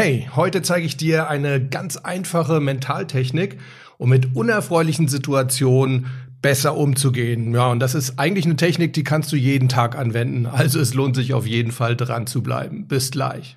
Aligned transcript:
Hey, 0.00 0.30
heute 0.36 0.62
zeige 0.62 0.86
ich 0.86 0.96
dir 0.96 1.28
eine 1.28 1.60
ganz 1.60 1.96
einfache 1.96 2.60
Mentaltechnik, 2.60 3.58
um 3.96 4.10
mit 4.10 4.36
unerfreulichen 4.36 5.08
Situationen 5.08 6.06
besser 6.40 6.76
umzugehen. 6.76 7.52
Ja, 7.52 7.66
und 7.66 7.80
das 7.80 7.96
ist 7.96 8.16
eigentlich 8.16 8.44
eine 8.44 8.54
Technik, 8.54 8.92
die 8.92 9.02
kannst 9.02 9.32
du 9.32 9.36
jeden 9.36 9.68
Tag 9.68 9.98
anwenden. 9.98 10.46
Also 10.46 10.78
es 10.78 10.94
lohnt 10.94 11.16
sich 11.16 11.34
auf 11.34 11.48
jeden 11.48 11.72
Fall 11.72 11.96
dran 11.96 12.28
zu 12.28 12.44
bleiben. 12.44 12.86
Bis 12.86 13.10
gleich. 13.10 13.56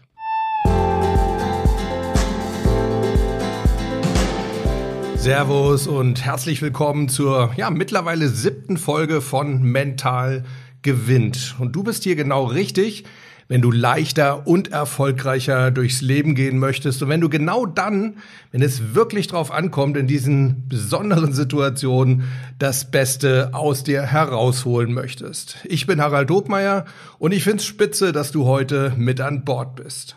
Servus 5.18 5.86
und 5.86 6.26
herzlich 6.26 6.64
willkommen 6.64 7.08
zur 7.08 7.54
ja 7.56 7.70
mittlerweile 7.70 8.30
siebten 8.30 8.78
Folge 8.78 9.22
von 9.22 9.62
Mental 9.62 10.44
gewinnt. 10.82 11.56
Und 11.60 11.76
du 11.76 11.84
bist 11.84 12.02
hier 12.02 12.16
genau 12.16 12.46
richtig 12.46 13.04
wenn 13.52 13.62
du 13.62 13.70
leichter 13.70 14.48
und 14.48 14.72
erfolgreicher 14.72 15.72
durchs 15.72 16.00
Leben 16.00 16.36
gehen 16.36 16.58
möchtest 16.58 17.04
und 17.04 17.10
wenn 17.10 17.20
du 17.20 17.28
genau 17.28 17.66
dann, 17.66 18.16
wenn 18.54 18.62
es 18.62 18.96
wirklich 18.96 19.28
drauf 19.28 19.52
ankommt, 19.52 19.98
in 19.98 20.08
diesen 20.08 20.70
besonderen 20.70 21.34
Situationen 21.34 22.24
das 22.60 22.90
Beste 22.90 23.50
aus 23.52 23.84
dir 23.84 24.04
herausholen 24.04 24.94
möchtest. 24.94 25.58
Ich 25.66 25.86
bin 25.86 26.00
Harald 26.00 26.30
Dobmeier 26.30 26.86
und 27.20 27.34
ich 27.34 27.44
find's 27.44 27.66
spitze, 27.66 28.14
dass 28.14 28.32
du 28.32 28.46
heute 28.46 28.94
mit 28.96 29.20
an 29.20 29.44
Bord 29.44 29.76
bist. 29.76 30.16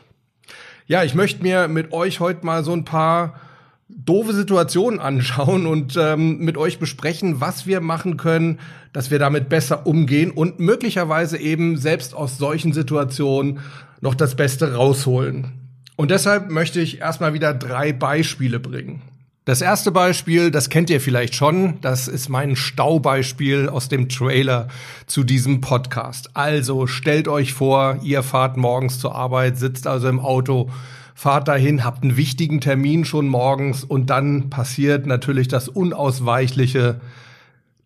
Ja, 0.86 1.02
ich 1.02 1.16
möchte 1.16 1.42
mir 1.42 1.66
mit 1.66 1.92
euch 1.92 2.20
heute 2.20 2.46
mal 2.46 2.62
so 2.62 2.72
ein 2.72 2.84
paar 2.84 3.40
doofe 3.88 4.32
Situationen 4.32 4.98
anschauen 4.98 5.66
und 5.66 5.96
ähm, 5.96 6.38
mit 6.38 6.56
euch 6.56 6.78
besprechen, 6.78 7.40
was 7.40 7.66
wir 7.66 7.80
machen 7.80 8.16
können, 8.16 8.58
dass 8.92 9.10
wir 9.10 9.18
damit 9.18 9.48
besser 9.48 9.86
umgehen 9.86 10.30
und 10.30 10.58
möglicherweise 10.58 11.38
eben 11.38 11.76
selbst 11.76 12.14
aus 12.14 12.38
solchen 12.38 12.72
Situationen 12.72 13.60
noch 14.00 14.14
das 14.14 14.36
Beste 14.36 14.74
rausholen. 14.74 15.52
Und 15.96 16.10
deshalb 16.10 16.50
möchte 16.50 16.80
ich 16.80 17.00
erstmal 17.00 17.34
wieder 17.34 17.54
drei 17.54 17.92
Beispiele 17.92 18.58
bringen. 18.58 19.02
Das 19.44 19.60
erste 19.60 19.92
Beispiel, 19.92 20.50
das 20.50 20.70
kennt 20.70 20.88
ihr 20.88 21.02
vielleicht 21.02 21.34
schon, 21.34 21.78
das 21.82 22.08
ist 22.08 22.30
mein 22.30 22.56
Staubeispiel 22.56 23.68
aus 23.68 23.90
dem 23.90 24.08
Trailer 24.08 24.68
zu 25.06 25.22
diesem 25.22 25.60
Podcast. 25.60 26.30
Also 26.32 26.86
stellt 26.86 27.28
euch 27.28 27.52
vor, 27.52 27.98
ihr 28.02 28.22
fahrt 28.22 28.56
morgens 28.56 28.98
zur 28.98 29.14
Arbeit, 29.14 29.58
sitzt 29.58 29.86
also 29.86 30.08
im 30.08 30.18
Auto, 30.18 30.70
fahrt 31.14 31.48
dahin, 31.48 31.84
habt 31.84 32.02
einen 32.02 32.16
wichtigen 32.16 32.60
Termin 32.60 33.04
schon 33.04 33.28
morgens 33.28 33.84
und 33.84 34.10
dann 34.10 34.50
passiert 34.50 35.06
natürlich 35.06 35.48
das 35.48 35.68
Unausweichliche, 35.68 37.00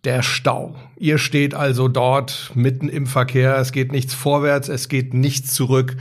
der 0.04 0.22
Stau. 0.22 0.74
Ihr 0.96 1.18
steht 1.18 1.54
also 1.54 1.88
dort 1.88 2.52
mitten 2.54 2.88
im 2.88 3.06
Verkehr, 3.06 3.56
es 3.58 3.72
geht 3.72 3.92
nichts 3.92 4.14
vorwärts, 4.14 4.68
es 4.68 4.88
geht 4.88 5.12
nichts 5.12 5.52
zurück. 5.52 5.96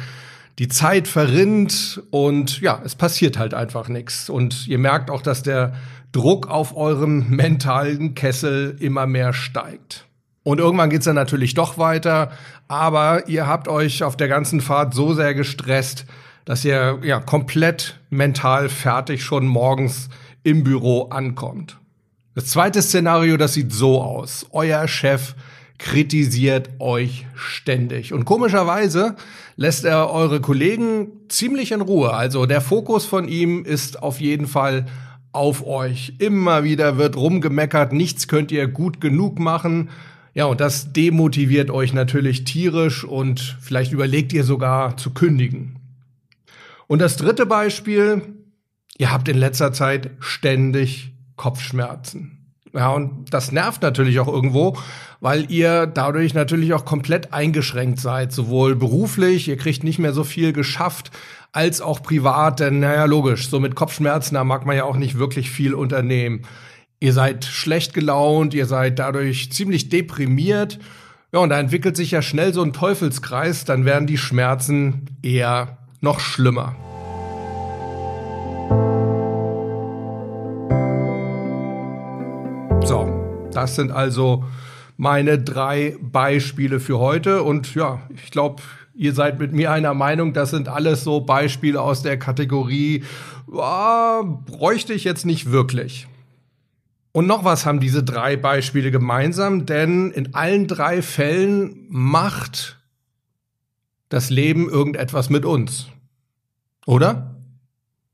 Die 0.60 0.68
Zeit 0.68 1.08
verrinnt 1.08 2.02
und 2.10 2.62
ja, 2.62 2.82
es 2.84 2.96
passiert 2.96 3.38
halt 3.38 3.54
einfach 3.54 3.90
nichts. 3.90 4.30
Und 4.30 4.68
ihr 4.68 4.78
merkt 4.78 5.12
auch, 5.12 5.22
dass 5.22 5.44
der 5.44 5.74
Druck 6.12 6.48
auf 6.48 6.76
eurem 6.76 7.30
mentalen 7.30 8.16
Kessel 8.16 8.76
immer 8.80 9.06
mehr 9.06 9.34
steigt. 9.34 10.06
Und 10.44 10.60
irgendwann 10.60 10.90
geht's 10.90 11.06
dann 11.06 11.16
natürlich 11.16 11.54
doch 11.54 11.78
weiter, 11.78 12.32
aber 12.70 13.28
ihr 13.28 13.48
habt 13.48 13.68
euch 13.68 14.04
auf 14.04 14.16
der 14.16 14.30
ganzen 14.30 14.62
Fahrt 14.62 14.94
so 14.94 15.14
sehr 15.14 15.34
gestresst, 15.34 16.06
dass 16.48 16.64
ihr 16.64 17.00
ja 17.04 17.20
komplett 17.20 18.00
mental 18.10 18.70
fertig 18.70 19.22
schon 19.22 19.46
morgens 19.46 20.08
im 20.44 20.64
Büro 20.64 21.10
ankommt. 21.10 21.78
Das 22.36 22.46
zweite 22.46 22.82
Szenario, 22.82 23.36
das 23.36 23.54
sieht 23.54 23.74
so 23.74 24.02
aus. 24.02 24.46
Euer 24.52 24.88
Chef 24.88 25.36
kritisiert 25.78 26.70
euch 26.80 27.26
ständig. 27.36 28.14
Und 28.14 28.24
komischerweise 28.24 29.18
lässt 29.58 29.84
er 29.84 30.10
eure 30.10 30.40
Kollegen 30.40 31.10
ziemlich 31.28 31.74
in 31.74 31.82
Ruhe. 31.82 32.14
Also 32.14 32.46
der 32.46 32.62
Fokus 32.62 33.06
von 33.06 33.28
ihm 33.28 33.66
ist 33.66 34.02
auf 34.02 34.22
jeden 34.22 34.48
Fall 34.48 34.86
auf 35.34 35.68
euch. 35.68 36.14
Immer 36.20 36.64
wieder 36.64 36.98
wird 36.98 37.18
rumgemeckert, 37.18 37.92
nichts 37.92 38.30
könnt 38.30 38.54
ihr 38.54 38.70
gut 38.70 39.02
genug 39.02 39.38
machen. 39.38 39.90
Ja, 40.34 40.46
und 40.46 40.62
das 40.62 40.94
demotiviert 40.94 41.72
euch 41.72 41.92
natürlich 41.92 42.46
tierisch 42.46 43.04
und 43.04 43.58
vielleicht 43.60 43.92
überlegt 43.92 44.32
ihr 44.32 44.46
sogar 44.46 44.96
zu 44.96 45.12
kündigen. 45.12 45.77
Und 46.88 47.00
das 47.00 47.18
dritte 47.18 47.46
Beispiel, 47.46 48.22
ihr 48.98 49.12
habt 49.12 49.28
in 49.28 49.38
letzter 49.38 49.74
Zeit 49.74 50.12
ständig 50.20 51.14
Kopfschmerzen. 51.36 52.38
Ja, 52.74 52.90
und 52.90 53.34
das 53.34 53.52
nervt 53.52 53.82
natürlich 53.82 54.20
auch 54.20 54.28
irgendwo, 54.28 54.78
weil 55.20 55.50
ihr 55.52 55.88
dadurch 55.88 56.34
natürlich 56.34 56.74
auch 56.74 56.86
komplett 56.86 57.34
eingeschränkt 57.34 58.00
seid, 58.00 58.32
sowohl 58.32 58.76
beruflich, 58.76 59.48
ihr 59.48 59.58
kriegt 59.58 59.84
nicht 59.84 60.00
mehr 60.00 60.14
so 60.14 60.24
viel 60.24 60.54
geschafft, 60.54 61.12
als 61.52 61.82
auch 61.82 62.04
privat, 62.04 62.60
denn 62.60 62.82
naja, 62.82 63.06
logisch, 63.06 63.50
so 63.50 63.60
mit 63.60 63.76
Kopfschmerzen, 63.76 64.36
da 64.36 64.44
mag 64.44 64.66
man 64.66 64.76
ja 64.76 64.84
auch 64.84 64.98
nicht 64.98 65.18
wirklich 65.18 65.50
viel 65.50 65.74
unternehmen. 65.74 66.44
Ihr 67.00 67.14
seid 67.14 67.46
schlecht 67.46 67.94
gelaunt, 67.94 68.54
ihr 68.54 68.66
seid 68.66 69.00
dadurch 69.00 69.52
ziemlich 69.52 69.90
deprimiert. 69.90 70.78
Ja, 71.32 71.40
und 71.40 71.50
da 71.50 71.60
entwickelt 71.60 71.96
sich 71.96 72.12
ja 72.12 72.22
schnell 72.22 72.54
so 72.54 72.62
ein 72.62 72.74
Teufelskreis, 72.74 73.66
dann 73.66 73.86
werden 73.86 74.08
die 74.08 74.18
Schmerzen 74.18 75.18
eher 75.24 75.78
noch 76.02 76.20
schlimmer. 76.20 76.76
So, 82.84 83.50
das 83.52 83.76
sind 83.76 83.92
also 83.92 84.46
meine 84.96 85.40
drei 85.40 85.98
Beispiele 86.02 86.80
für 86.80 87.00
heute. 87.00 87.44
Und 87.44 87.76
ja, 87.76 88.02
ich 88.14 88.32
glaube, 88.32 88.62
ihr 88.96 89.14
seid 89.14 89.40
mit 89.40 89.54
mir 89.54 89.72
einer 89.72 89.94
Meinung, 89.94 90.34
das 90.34 90.52
sind 90.52 90.70
alles 90.70 91.04
so 91.04 91.22
Beispiele 91.22 91.82
aus 91.82 92.02
der 92.02 92.18
Kategorie, 92.18 93.04
ah, 93.54 94.24
bräuchte 94.24 94.94
ich 94.94 95.04
jetzt 95.04 95.26
nicht 95.26 95.52
wirklich. 95.52 96.08
Und 97.12 97.26
noch 97.26 97.44
was 97.44 97.66
haben 97.66 97.80
diese 97.80 98.04
drei 98.04 98.36
Beispiele 98.36 98.92
gemeinsam, 98.92 99.66
denn 99.66 100.12
in 100.12 100.36
allen 100.36 100.68
drei 100.68 101.02
Fällen 101.02 101.88
macht 101.90 102.77
das 104.10 104.30
Leben 104.30 104.70
irgendetwas 104.70 105.30
mit 105.30 105.46
uns. 105.46 105.88
Oder? 106.86 107.36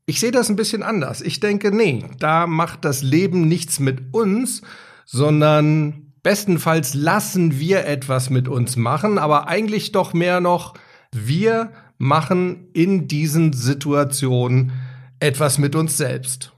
Ich 0.06 0.20
sehe 0.20 0.32
das 0.32 0.48
ein 0.50 0.56
bisschen 0.56 0.82
anders. 0.82 1.22
Ich 1.22 1.40
denke, 1.40 1.74
nee, 1.74 2.04
da 2.18 2.46
macht 2.46 2.84
das 2.84 3.02
Leben 3.02 3.48
nichts 3.48 3.80
mit 3.80 4.12
uns, 4.12 4.62
sondern 5.06 6.12
bestenfalls 6.22 6.94
lassen 6.94 7.58
wir 7.58 7.86
etwas 7.86 8.30
mit 8.30 8.48
uns 8.48 8.76
machen, 8.76 9.18
aber 9.18 9.48
eigentlich 9.48 9.92
doch 9.92 10.12
mehr 10.12 10.40
noch, 10.40 10.74
wir 11.12 11.70
machen 11.98 12.68
in 12.72 13.08
diesen 13.08 13.52
Situationen 13.52 14.72
etwas 15.20 15.58
mit 15.58 15.74
uns 15.74 15.96
selbst. 15.96 16.52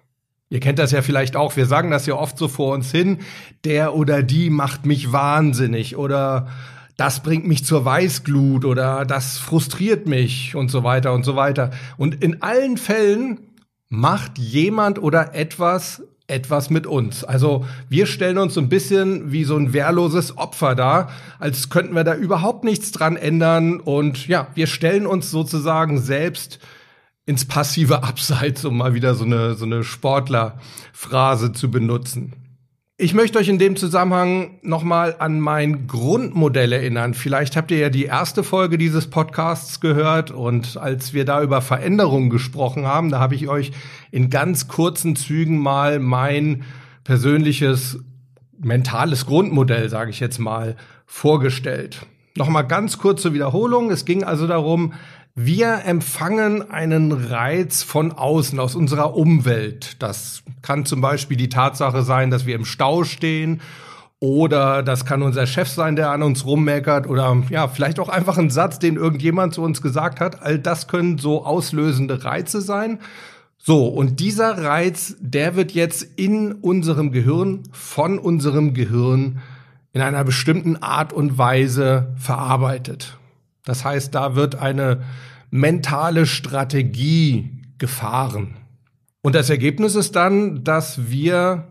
Ihr 0.48 0.60
kennt 0.60 0.78
das 0.78 0.92
ja 0.92 1.02
vielleicht 1.02 1.36
auch, 1.36 1.56
wir 1.56 1.66
sagen 1.66 1.90
das 1.90 2.06
ja 2.06 2.14
oft 2.14 2.38
so 2.38 2.48
vor 2.48 2.72
uns 2.72 2.90
hin, 2.90 3.18
der 3.64 3.94
oder 3.94 4.22
die 4.22 4.48
macht 4.48 4.86
mich 4.86 5.12
wahnsinnig 5.12 5.96
oder 5.96 6.48
das 6.96 7.22
bringt 7.22 7.46
mich 7.46 7.64
zur 7.64 7.84
Weißglut 7.84 8.64
oder 8.64 9.04
das 9.04 9.38
frustriert 9.38 10.06
mich 10.06 10.54
und 10.54 10.70
so 10.70 10.82
weiter 10.82 11.12
und 11.12 11.24
so 11.24 11.36
weiter. 11.36 11.70
Und 11.96 12.22
in 12.22 12.42
allen 12.42 12.76
Fällen 12.76 13.40
macht 13.88 14.38
jemand 14.38 15.00
oder 15.00 15.34
etwas 15.34 16.02
etwas 16.28 16.70
mit 16.70 16.86
uns. 16.86 17.22
Also 17.22 17.66
wir 17.88 18.06
stellen 18.06 18.38
uns 18.38 18.54
so 18.54 18.60
ein 18.60 18.68
bisschen 18.68 19.30
wie 19.30 19.44
so 19.44 19.56
ein 19.56 19.72
wehrloses 19.72 20.36
Opfer 20.36 20.74
dar, 20.74 21.10
als 21.38 21.70
könnten 21.70 21.94
wir 21.94 22.02
da 22.02 22.14
überhaupt 22.14 22.64
nichts 22.64 22.90
dran 22.90 23.16
ändern. 23.16 23.78
Und 23.78 24.26
ja, 24.26 24.48
wir 24.54 24.66
stellen 24.66 25.06
uns 25.06 25.30
sozusagen 25.30 26.00
selbst 26.00 26.58
ins 27.26 27.44
passive 27.44 28.02
Abseits, 28.02 28.64
um 28.64 28.76
mal 28.76 28.94
wieder 28.94 29.14
so 29.14 29.24
eine, 29.24 29.54
so 29.54 29.64
eine 29.64 29.84
Sportlerphrase 29.84 31.52
zu 31.52 31.70
benutzen. 31.70 32.45
Ich 32.98 33.12
möchte 33.12 33.38
euch 33.38 33.48
in 33.48 33.58
dem 33.58 33.76
Zusammenhang 33.76 34.58
nochmal 34.62 35.16
an 35.18 35.38
mein 35.38 35.86
Grundmodell 35.86 36.72
erinnern. 36.72 37.12
Vielleicht 37.12 37.54
habt 37.54 37.70
ihr 37.70 37.76
ja 37.76 37.90
die 37.90 38.06
erste 38.06 38.42
Folge 38.42 38.78
dieses 38.78 39.10
Podcasts 39.10 39.80
gehört 39.80 40.30
und 40.30 40.78
als 40.78 41.12
wir 41.12 41.26
da 41.26 41.42
über 41.42 41.60
Veränderungen 41.60 42.30
gesprochen 42.30 42.86
haben, 42.86 43.10
da 43.10 43.20
habe 43.20 43.34
ich 43.34 43.48
euch 43.48 43.72
in 44.12 44.30
ganz 44.30 44.66
kurzen 44.66 45.14
Zügen 45.14 45.58
mal 45.58 45.98
mein 45.98 46.64
persönliches 47.04 47.98
mentales 48.58 49.26
Grundmodell, 49.26 49.90
sage 49.90 50.10
ich 50.10 50.18
jetzt 50.18 50.38
mal, 50.38 50.74
vorgestellt. 51.04 52.06
Nochmal 52.34 52.66
ganz 52.66 52.96
kurze 52.96 53.34
Wiederholung. 53.34 53.90
Es 53.90 54.06
ging 54.06 54.24
also 54.24 54.46
darum, 54.46 54.94
wir 55.38 55.84
empfangen 55.84 56.70
einen 56.70 57.12
Reiz 57.12 57.82
von 57.82 58.10
außen, 58.10 58.58
aus 58.58 58.74
unserer 58.74 59.14
Umwelt. 59.14 60.02
Das 60.02 60.42
kann 60.62 60.86
zum 60.86 61.02
Beispiel 61.02 61.36
die 61.36 61.50
Tatsache 61.50 62.02
sein, 62.02 62.30
dass 62.30 62.46
wir 62.46 62.54
im 62.54 62.64
Stau 62.64 63.04
stehen 63.04 63.60
oder 64.18 64.82
das 64.82 65.04
kann 65.04 65.22
unser 65.22 65.46
Chef 65.46 65.68
sein, 65.68 65.94
der 65.94 66.10
an 66.10 66.22
uns 66.22 66.46
rummeckert 66.46 67.06
oder 67.06 67.36
ja, 67.50 67.68
vielleicht 67.68 68.00
auch 68.00 68.08
einfach 68.08 68.38
ein 68.38 68.48
Satz, 68.48 68.78
den 68.78 68.96
irgendjemand 68.96 69.52
zu 69.52 69.62
uns 69.62 69.82
gesagt 69.82 70.20
hat. 70.20 70.40
All 70.40 70.58
das 70.58 70.88
können 70.88 71.18
so 71.18 71.44
auslösende 71.44 72.24
Reize 72.24 72.62
sein. 72.62 72.98
So, 73.58 73.88
und 73.88 74.20
dieser 74.20 74.64
Reiz, 74.64 75.16
der 75.20 75.54
wird 75.54 75.72
jetzt 75.72 76.02
in 76.16 76.52
unserem 76.52 77.12
Gehirn, 77.12 77.64
von 77.72 78.18
unserem 78.18 78.72
Gehirn 78.72 79.42
in 79.92 80.00
einer 80.00 80.24
bestimmten 80.24 80.76
Art 80.76 81.12
und 81.12 81.36
Weise 81.36 82.14
verarbeitet. 82.16 83.18
Das 83.66 83.84
heißt, 83.84 84.14
da 84.14 84.34
wird 84.34 84.54
eine 84.54 85.02
mentale 85.50 86.24
Strategie 86.24 87.50
Gefahren. 87.78 88.56
Und 89.20 89.34
das 89.34 89.50
Ergebnis 89.50 89.96
ist 89.96 90.16
dann, 90.16 90.64
dass 90.64 91.10
wir 91.10 91.68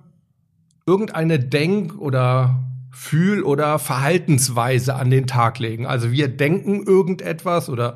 irgendeine 0.85 1.39
Denk- 1.39 1.97
oder 1.97 2.63
Fühl- 2.91 3.43
oder 3.43 3.79
Verhaltensweise 3.79 4.95
an 4.95 5.09
den 5.09 5.25
Tag 5.25 5.57
legen. 5.59 5.87
Also 5.87 6.11
wir 6.11 6.27
denken 6.27 6.83
irgendetwas 6.83 7.69
oder 7.69 7.95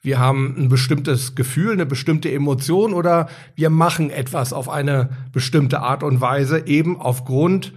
wir 0.00 0.18
haben 0.18 0.54
ein 0.56 0.68
bestimmtes 0.68 1.34
Gefühl, 1.34 1.72
eine 1.72 1.86
bestimmte 1.86 2.30
Emotion 2.30 2.94
oder 2.94 3.28
wir 3.56 3.70
machen 3.70 4.10
etwas 4.10 4.52
auf 4.52 4.68
eine 4.68 5.10
bestimmte 5.32 5.80
Art 5.80 6.02
und 6.02 6.20
Weise, 6.20 6.66
eben 6.66 7.00
aufgrund 7.00 7.72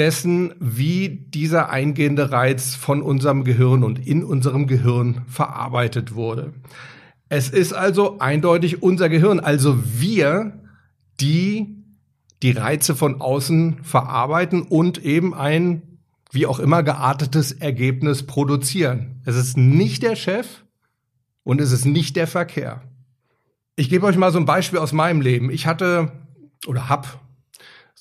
dessen, 0.00 0.54
wie 0.58 1.10
dieser 1.10 1.68
eingehende 1.68 2.32
Reiz 2.32 2.74
von 2.74 3.02
unserem 3.02 3.44
Gehirn 3.44 3.84
und 3.84 4.04
in 4.06 4.24
unserem 4.24 4.66
Gehirn 4.66 5.26
verarbeitet 5.28 6.14
wurde. 6.14 6.54
Es 7.28 7.50
ist 7.50 7.74
also 7.74 8.18
eindeutig 8.18 8.82
unser 8.82 9.10
Gehirn, 9.10 9.40
also 9.40 9.78
wir, 9.84 10.64
die 11.20 11.76
die 12.42 12.52
Reize 12.52 12.96
von 12.96 13.20
außen 13.20 13.84
verarbeiten 13.84 14.62
und 14.62 15.04
eben 15.04 15.34
ein 15.34 15.82
wie 16.32 16.46
auch 16.46 16.60
immer 16.60 16.82
geartetes 16.82 17.52
Ergebnis 17.52 18.22
produzieren. 18.22 19.20
Es 19.26 19.36
ist 19.36 19.58
nicht 19.58 20.02
der 20.02 20.16
Chef 20.16 20.64
und 21.42 21.60
es 21.60 21.72
ist 21.72 21.84
nicht 21.84 22.16
der 22.16 22.26
Verkehr. 22.26 22.80
Ich 23.76 23.90
gebe 23.90 24.06
euch 24.06 24.16
mal 24.16 24.32
so 24.32 24.38
ein 24.38 24.46
Beispiel 24.46 24.78
aus 24.78 24.92
meinem 24.92 25.20
Leben. 25.20 25.50
Ich 25.50 25.66
hatte 25.66 26.12
oder 26.66 26.88
hab 26.88 27.20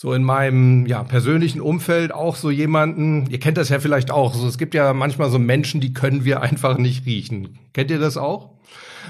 so 0.02 0.14
in 0.14 0.24
meinem 0.24 0.86
ja, 0.86 1.04
persönlichen 1.04 1.60
Umfeld 1.60 2.14
auch 2.14 2.38
so 2.38 2.50
jemanden, 2.50 3.30
ihr 3.30 3.40
kennt 3.42 3.58
das 3.58 3.68
ja 3.68 3.82
vielleicht 3.82 4.12
auch, 4.12 4.34
so, 4.34 4.48
es 4.48 4.58
gibt 4.58 4.74
ja 4.74 4.94
manchmal 4.94 5.30
so 5.30 5.40
Menschen, 5.40 5.82
die 5.82 5.92
können 5.94 6.24
wir 6.24 6.42
einfach 6.42 6.78
nicht 6.78 7.06
riechen. 7.06 7.60
Kennt 7.74 7.92
ihr 7.92 8.00
das 8.00 8.16
auch? 8.16 8.52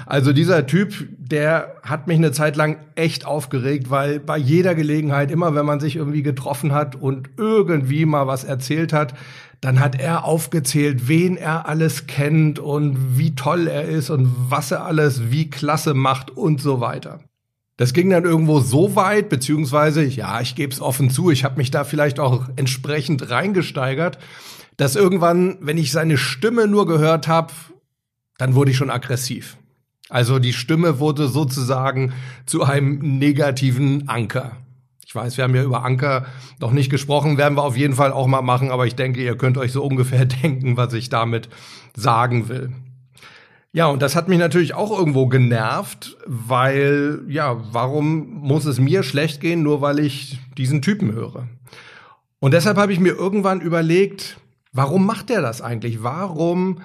Also 0.06 0.32
dieser 0.32 0.66
Typ, 0.66 1.06
der 1.16 1.76
hat 1.84 2.08
mich 2.08 2.16
eine 2.16 2.32
Zeit 2.32 2.56
lang 2.56 2.78
echt 2.96 3.24
aufgeregt, 3.24 3.90
weil 3.90 4.18
bei 4.18 4.36
jeder 4.36 4.74
Gelegenheit, 4.74 5.30
immer 5.30 5.54
wenn 5.54 5.64
man 5.64 5.78
sich 5.78 5.94
irgendwie 5.94 6.24
getroffen 6.24 6.72
hat 6.72 6.96
und 6.96 7.30
irgendwie 7.36 8.04
mal 8.04 8.26
was 8.26 8.42
erzählt 8.42 8.92
hat, 8.92 9.14
dann 9.60 9.78
hat 9.78 10.00
er 10.00 10.24
aufgezählt, 10.24 11.06
wen 11.06 11.36
er 11.36 11.68
alles 11.68 12.08
kennt 12.08 12.58
und 12.58 13.16
wie 13.16 13.36
toll 13.36 13.68
er 13.68 13.84
ist 13.84 14.10
und 14.10 14.28
was 14.48 14.72
er 14.72 14.86
alles 14.86 15.30
wie 15.30 15.50
klasse 15.50 15.94
macht 15.94 16.32
und 16.32 16.60
so 16.60 16.80
weiter. 16.80 17.20
Das 17.80 17.94
ging 17.94 18.10
dann 18.10 18.24
irgendwo 18.24 18.60
so 18.60 18.94
weit, 18.94 19.30
beziehungsweise, 19.30 20.04
ja, 20.04 20.42
ich 20.42 20.54
gebe 20.54 20.70
es 20.70 20.82
offen 20.82 21.08
zu, 21.08 21.30
ich 21.30 21.44
habe 21.44 21.56
mich 21.56 21.70
da 21.70 21.82
vielleicht 21.84 22.20
auch 22.20 22.46
entsprechend 22.56 23.30
reingesteigert, 23.30 24.18
dass 24.76 24.96
irgendwann, 24.96 25.56
wenn 25.62 25.78
ich 25.78 25.90
seine 25.90 26.18
Stimme 26.18 26.66
nur 26.66 26.86
gehört 26.86 27.26
habe, 27.26 27.54
dann 28.36 28.54
wurde 28.54 28.72
ich 28.72 28.76
schon 28.76 28.90
aggressiv. 28.90 29.56
Also 30.10 30.38
die 30.38 30.52
Stimme 30.52 30.98
wurde 30.98 31.28
sozusagen 31.28 32.12
zu 32.44 32.64
einem 32.64 32.98
negativen 33.18 34.10
Anker. 34.10 34.58
Ich 35.06 35.14
weiß, 35.14 35.38
wir 35.38 35.44
haben 35.44 35.54
ja 35.54 35.62
über 35.62 35.82
Anker 35.82 36.26
noch 36.60 36.72
nicht 36.72 36.90
gesprochen, 36.90 37.38
werden 37.38 37.56
wir 37.56 37.64
auf 37.64 37.78
jeden 37.78 37.94
Fall 37.94 38.12
auch 38.12 38.26
mal 38.26 38.42
machen, 38.42 38.70
aber 38.70 38.86
ich 38.86 38.94
denke, 38.94 39.22
ihr 39.22 39.38
könnt 39.38 39.56
euch 39.56 39.72
so 39.72 39.82
ungefähr 39.82 40.26
denken, 40.42 40.76
was 40.76 40.92
ich 40.92 41.08
damit 41.08 41.48
sagen 41.96 42.50
will. 42.50 42.74
Ja, 43.72 43.86
und 43.86 44.02
das 44.02 44.16
hat 44.16 44.28
mich 44.28 44.38
natürlich 44.38 44.74
auch 44.74 44.96
irgendwo 44.96 45.26
genervt, 45.28 46.16
weil, 46.26 47.20
ja, 47.28 47.56
warum 47.72 48.40
muss 48.40 48.64
es 48.64 48.80
mir 48.80 49.04
schlecht 49.04 49.40
gehen, 49.40 49.62
nur 49.62 49.80
weil 49.80 50.00
ich 50.00 50.40
diesen 50.58 50.82
Typen 50.82 51.12
höre? 51.12 51.46
Und 52.40 52.52
deshalb 52.52 52.78
habe 52.78 52.92
ich 52.92 52.98
mir 52.98 53.14
irgendwann 53.14 53.60
überlegt, 53.60 54.38
warum 54.72 55.06
macht 55.06 55.30
er 55.30 55.40
das 55.40 55.62
eigentlich? 55.62 56.02
Warum 56.02 56.80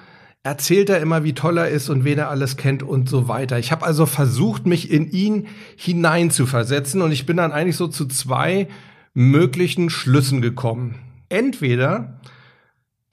erzählt 0.45 0.91
er 0.91 0.99
immer, 0.99 1.23
wie 1.23 1.33
toll 1.33 1.57
er 1.57 1.69
ist 1.69 1.89
und 1.89 2.03
wen 2.03 2.19
er 2.19 2.29
alles 2.29 2.55
kennt 2.55 2.83
und 2.83 3.09
so 3.09 3.27
weiter. 3.27 3.57
Ich 3.57 3.71
habe 3.71 3.83
also 3.83 4.05
versucht, 4.05 4.67
mich 4.67 4.91
in 4.91 5.09
ihn 5.09 5.47
hineinzuversetzen 5.75 7.01
und 7.01 7.11
ich 7.11 7.25
bin 7.25 7.37
dann 7.37 7.51
eigentlich 7.51 7.77
so 7.77 7.87
zu 7.87 8.05
zwei 8.05 8.67
möglichen 9.15 9.89
Schlüssen 9.89 10.43
gekommen. 10.43 10.99
Entweder 11.29 12.19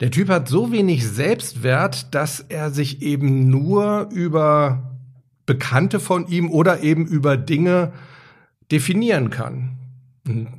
der 0.03 0.11
Typ 0.11 0.27
hat 0.27 0.49
so 0.49 0.73
wenig 0.73 1.07
Selbstwert, 1.07 2.13
dass 2.13 2.41
er 2.41 2.71
sich 2.71 3.01
eben 3.01 3.49
nur 3.49 4.09
über 4.11 4.97
Bekannte 5.45 6.01
von 6.01 6.27
ihm 6.27 6.51
oder 6.51 6.83
eben 6.83 7.07
über 7.07 7.37
Dinge 7.37 7.93
definieren 8.69 9.29
kann. 9.29 9.77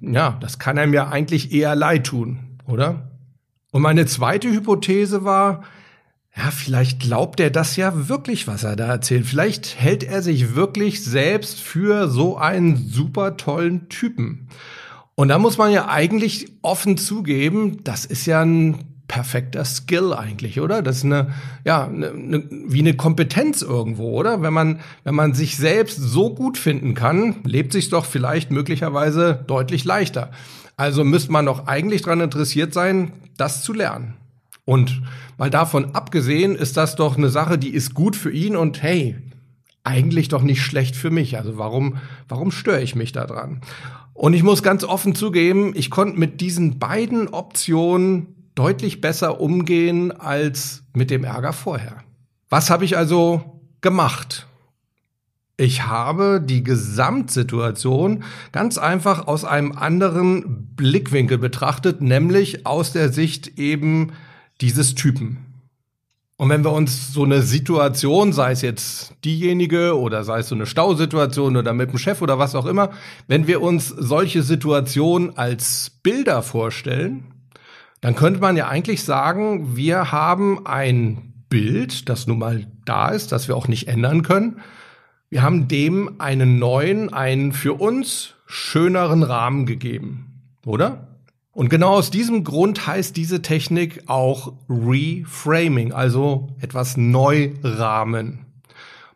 Ja, 0.01 0.39
das 0.41 0.59
kann 0.59 0.79
einem 0.79 0.95
ja 0.95 1.09
eigentlich 1.09 1.53
eher 1.53 1.75
leid 1.75 2.07
tun, 2.07 2.39
oder? 2.67 3.11
Und 3.71 3.83
meine 3.83 4.07
zweite 4.07 4.51
Hypothese 4.51 5.25
war, 5.25 5.65
ja, 6.35 6.51
vielleicht 6.51 7.01
glaubt 7.01 7.39
er 7.39 7.51
das 7.51 7.77
ja 7.77 8.09
wirklich, 8.09 8.49
was 8.49 8.65
er 8.65 8.77
da 8.77 8.87
erzählt. 8.87 9.27
Vielleicht 9.27 9.79
hält 9.79 10.05
er 10.05 10.23
sich 10.23 10.55
wirklich 10.55 11.05
selbst 11.05 11.61
für 11.61 12.09
so 12.09 12.39
einen 12.39 12.79
super 12.79 13.37
tollen 13.37 13.91
Typen. 13.91 14.49
Und 15.17 15.29
da 15.29 15.39
muss 15.39 15.59
man 15.59 15.71
ja 15.71 15.87
eigentlich 15.87 16.51
offen 16.63 16.97
zugeben, 16.97 17.85
das 17.85 18.07
ist 18.07 18.25
ja 18.25 18.41
ein 18.41 18.94
perfekter 19.09 19.65
Skill 19.65 20.13
eigentlich, 20.13 20.61
oder? 20.61 20.83
Das 20.83 20.99
ist 20.99 21.05
eine, 21.05 21.35
ja, 21.65 21.87
eine, 21.87 22.11
eine, 22.11 22.49
wie 22.51 22.81
eine 22.81 22.95
Kompetenz 22.95 23.63
irgendwo, 23.63 24.19
oder? 24.19 24.43
Wenn 24.43 24.53
man, 24.53 24.81
wenn 25.05 25.15
man 25.15 25.35
sich 25.35 25.57
selbst 25.57 25.97
so 25.97 26.35
gut 26.35 26.59
finden 26.59 26.95
kann, 26.95 27.37
lebt 27.45 27.73
sich 27.73 27.91
doch 27.91 28.05
vielleicht 28.05 28.51
möglicherweise 28.51 29.45
deutlich 29.47 29.85
leichter. 29.85 30.31
Also 30.77 31.05
müsste 31.05 31.33
man 31.33 31.47
doch 31.47 31.67
eigentlich 31.67 32.03
daran 32.03 32.21
interessiert 32.21 32.73
sein, 32.73 33.13
das 33.37 33.63
zu 33.63 33.73
lernen. 33.73 34.15
Und 34.65 35.03
mal 35.37 35.51
davon 35.51 35.95
abgesehen, 35.95 36.57
ist 36.57 36.77
das 36.77 36.97
doch 36.97 37.17
eine 37.19 37.29
Sache, 37.29 37.59
die 37.59 37.75
ist 37.75 37.95
gut 37.95 38.17
für 38.17 38.33
ihn 38.33 38.57
und 38.57 38.83
hey, 38.83 39.17
eigentlich 39.85 40.29
doch 40.29 40.43
nicht 40.43 40.63
schlecht 40.63 40.97
für 40.97 41.11
mich. 41.11 41.37
Also 41.37 41.59
warum, 41.59 41.99
warum 42.29 42.51
störe 42.51 42.83
ich 42.83 42.95
mich 42.95 43.13
da 43.13 43.27
dran? 43.27 43.61
Und 44.15 44.33
ich 44.33 44.43
muss 44.43 44.63
ganz 44.63 44.85
offen 44.85 45.15
zugeben, 45.15 45.73
ich 45.75 45.91
konnte 45.91 46.19
mit 46.19 46.41
diesen 46.41 46.79
beiden 46.79 47.29
Optionen 47.29 48.35
deutlich 48.55 49.01
besser 49.01 49.41
umgehen 49.41 50.13
als 50.13 50.85
mit 50.93 51.11
dem 51.11 51.25
Ärger 51.25 51.53
vorher. 51.53 52.05
Was 52.49 52.71
habe 52.71 52.85
ich 52.85 52.97
also 52.97 53.61
gemacht? 53.81 54.47
Ich 55.57 55.87
habe 55.87 56.43
die 56.45 56.65
Gesamtsituation 56.65 58.25
ganz 58.51 58.77
einfach 58.77 59.29
aus 59.29 59.45
einem 59.45 59.73
anderen 59.73 60.67
Blickwinkel 60.75 61.39
betrachtet, 61.39 62.01
nämlich 62.01 62.67
aus 62.67 62.93
der 62.93 63.13
Sicht 63.13 63.59
eben 63.59 64.13
dieses 64.61 64.95
Typen. 64.97 65.39
Und 66.37 66.49
wenn 66.49 66.65
wir 66.65 66.73
uns 66.73 67.13
so 67.13 67.23
eine 67.23 67.43
Situation, 67.43 68.33
sei 68.33 68.51
es 68.51 68.63
jetzt 68.63 69.15
diejenige 69.25 69.97
oder 69.97 70.25
sei 70.25 70.41
es 70.41 70.49
so 70.49 70.57
eine 70.57 70.67
Stausituation 70.67 71.57
oder 71.57 71.73
mit 71.73 71.93
dem 71.93 71.99
Chef 71.99 72.21
oder 72.21 72.41
was 72.41 72.57
auch 72.57 72.67
immer, 72.67 72.91
wenn 73.29 73.47
wir 73.47 73.63
uns 73.63 73.89
solche 73.89 74.43
Situationen 74.43 75.37
als 75.37 75.93
Bilder 76.03 76.43
vorstellen, 76.43 77.34
dann 78.05 78.17
könnte 78.17 78.39
man 78.39 78.55
ja 78.55 78.69
eigentlich 78.69 79.03
sagen, 79.03 79.79
wir 79.79 80.13
haben 80.13 80.67
ein 80.67 81.33
Bild, 81.49 82.11
das 82.11 82.27
nun 82.27 82.39
mal 82.39 82.67
da 82.85 83.09
ist, 83.09 83.33
das 83.33 83.49
wir 83.49 83.57
auch 83.57 83.67
nicht 83.67 83.89
ändern 83.89 84.21
können. 84.21 84.61
Wir 85.31 85.41
haben 85.41 85.69
dem 85.69 86.21
einen 86.21 86.59
neuen, 86.59 87.15
einen 87.15 87.55
für 87.55 87.73
uns 87.73 88.35
schöneren 88.45 89.23
Rahmen 89.23 89.65
gegeben, 89.65 90.43
oder? 90.67 91.17
Und 91.53 91.71
genau 91.71 91.95
aus 91.95 92.11
diesem 92.11 92.45
Grund 92.45 92.87
heißt 92.87 93.17
diese 93.17 93.41
Technik 93.41 94.03
auch 94.05 94.53
Reframing, 94.69 95.95
also 95.95 96.49
etwas 96.61 96.99
neu 96.99 97.53
rahmen. 97.63 98.45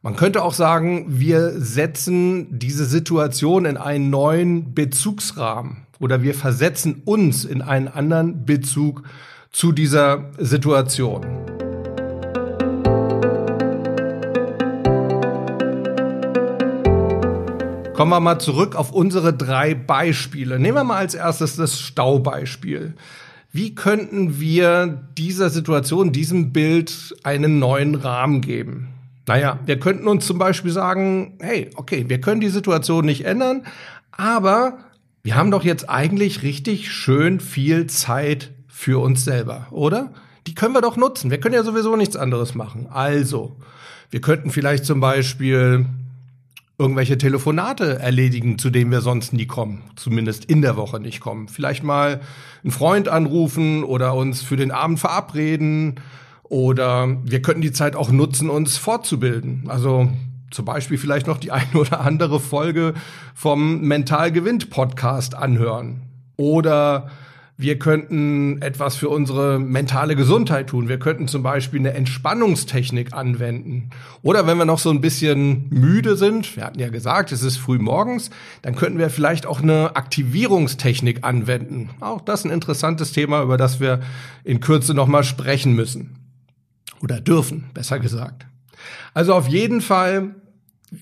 Man 0.00 0.16
könnte 0.16 0.42
auch 0.42 0.54
sagen, 0.54 1.04
wir 1.08 1.60
setzen 1.60 2.58
diese 2.58 2.86
Situation 2.86 3.66
in 3.66 3.76
einen 3.76 4.08
neuen 4.08 4.72
Bezugsrahmen 4.72 5.87
oder 6.00 6.22
wir 6.22 6.34
versetzen 6.34 7.02
uns 7.04 7.44
in 7.44 7.62
einen 7.62 7.88
anderen 7.88 8.44
Bezug 8.44 9.02
zu 9.50 9.72
dieser 9.72 10.30
Situation. 10.38 11.24
Kommen 17.94 18.12
wir 18.12 18.20
mal 18.20 18.38
zurück 18.38 18.76
auf 18.76 18.92
unsere 18.92 19.32
drei 19.32 19.74
Beispiele. 19.74 20.60
Nehmen 20.60 20.76
wir 20.76 20.84
mal 20.84 20.98
als 20.98 21.14
erstes 21.14 21.56
das 21.56 21.80
Staubeispiel. 21.80 22.94
Wie 23.50 23.74
könnten 23.74 24.38
wir 24.38 25.02
dieser 25.18 25.50
Situation, 25.50 26.12
diesem 26.12 26.52
Bild 26.52 27.16
einen 27.24 27.58
neuen 27.58 27.96
Rahmen 27.96 28.40
geben? 28.40 28.88
Naja, 29.26 29.58
wir 29.66 29.80
könnten 29.80 30.06
uns 30.06 30.26
zum 30.26 30.38
Beispiel 30.38 30.70
sagen, 30.70 31.38
hey, 31.40 31.70
okay, 31.74 32.04
wir 32.06 32.20
können 32.20 32.40
die 32.40 32.50
Situation 32.50 33.04
nicht 33.04 33.24
ändern, 33.24 33.64
aber 34.12 34.78
wir 35.22 35.34
haben 35.34 35.50
doch 35.50 35.64
jetzt 35.64 35.88
eigentlich 35.88 36.42
richtig 36.42 36.92
schön 36.92 37.40
viel 37.40 37.86
Zeit 37.86 38.52
für 38.68 39.02
uns 39.02 39.24
selber, 39.24 39.66
oder? 39.70 40.12
Die 40.46 40.54
können 40.54 40.74
wir 40.74 40.80
doch 40.80 40.96
nutzen. 40.96 41.30
Wir 41.30 41.40
können 41.40 41.54
ja 41.54 41.62
sowieso 41.62 41.96
nichts 41.96 42.16
anderes 42.16 42.54
machen. 42.54 42.86
Also, 42.90 43.56
wir 44.10 44.20
könnten 44.20 44.50
vielleicht 44.50 44.84
zum 44.84 45.00
Beispiel 45.00 45.86
irgendwelche 46.78 47.18
Telefonate 47.18 47.98
erledigen, 47.98 48.56
zu 48.56 48.70
denen 48.70 48.92
wir 48.92 49.00
sonst 49.00 49.32
nie 49.32 49.46
kommen, 49.46 49.82
zumindest 49.96 50.44
in 50.44 50.62
der 50.62 50.76
Woche 50.76 51.00
nicht 51.00 51.20
kommen. 51.20 51.48
Vielleicht 51.48 51.82
mal 51.82 52.20
einen 52.62 52.70
Freund 52.70 53.08
anrufen 53.08 53.82
oder 53.82 54.14
uns 54.14 54.42
für 54.42 54.56
den 54.56 54.70
Abend 54.70 55.00
verabreden 55.00 55.96
oder 56.44 57.18
wir 57.24 57.42
könnten 57.42 57.62
die 57.62 57.72
Zeit 57.72 57.96
auch 57.96 58.10
nutzen, 58.10 58.48
uns 58.48 58.76
fortzubilden. 58.76 59.64
Also 59.66 60.08
zum 60.50 60.64
Beispiel 60.64 60.98
vielleicht 60.98 61.26
noch 61.26 61.38
die 61.38 61.52
eine 61.52 61.72
oder 61.74 62.00
andere 62.00 62.40
Folge 62.40 62.94
vom 63.34 63.80
Mental 63.80 64.32
Gewinnt 64.32 64.70
Podcast 64.70 65.34
anhören. 65.34 66.02
Oder 66.36 67.10
wir 67.60 67.76
könnten 67.80 68.62
etwas 68.62 68.94
für 68.94 69.08
unsere 69.08 69.58
mentale 69.58 70.14
Gesundheit 70.14 70.68
tun. 70.68 70.88
Wir 70.88 71.00
könnten 71.00 71.26
zum 71.26 71.42
Beispiel 71.42 71.80
eine 71.80 71.92
Entspannungstechnik 71.92 73.12
anwenden. 73.12 73.90
Oder 74.22 74.46
wenn 74.46 74.58
wir 74.58 74.64
noch 74.64 74.78
so 74.78 74.90
ein 74.90 75.00
bisschen 75.00 75.68
müde 75.70 76.16
sind, 76.16 76.54
wir 76.54 76.64
hatten 76.64 76.78
ja 76.78 76.88
gesagt, 76.88 77.32
es 77.32 77.42
ist 77.42 77.56
früh 77.56 77.80
morgens, 77.80 78.30
dann 78.62 78.76
könnten 78.76 79.00
wir 79.00 79.10
vielleicht 79.10 79.44
auch 79.44 79.60
eine 79.60 79.96
Aktivierungstechnik 79.96 81.24
anwenden. 81.24 81.90
Auch 81.98 82.20
das 82.20 82.44
ein 82.44 82.52
interessantes 82.52 83.10
Thema, 83.10 83.42
über 83.42 83.56
das 83.56 83.80
wir 83.80 84.02
in 84.44 84.60
Kürze 84.60 84.94
nochmal 84.94 85.24
sprechen 85.24 85.74
müssen. 85.74 86.14
Oder 87.02 87.20
dürfen, 87.20 87.70
besser 87.74 87.98
gesagt. 87.98 88.46
Also 89.14 89.34
auf 89.34 89.48
jeden 89.48 89.80
Fall 89.80 90.34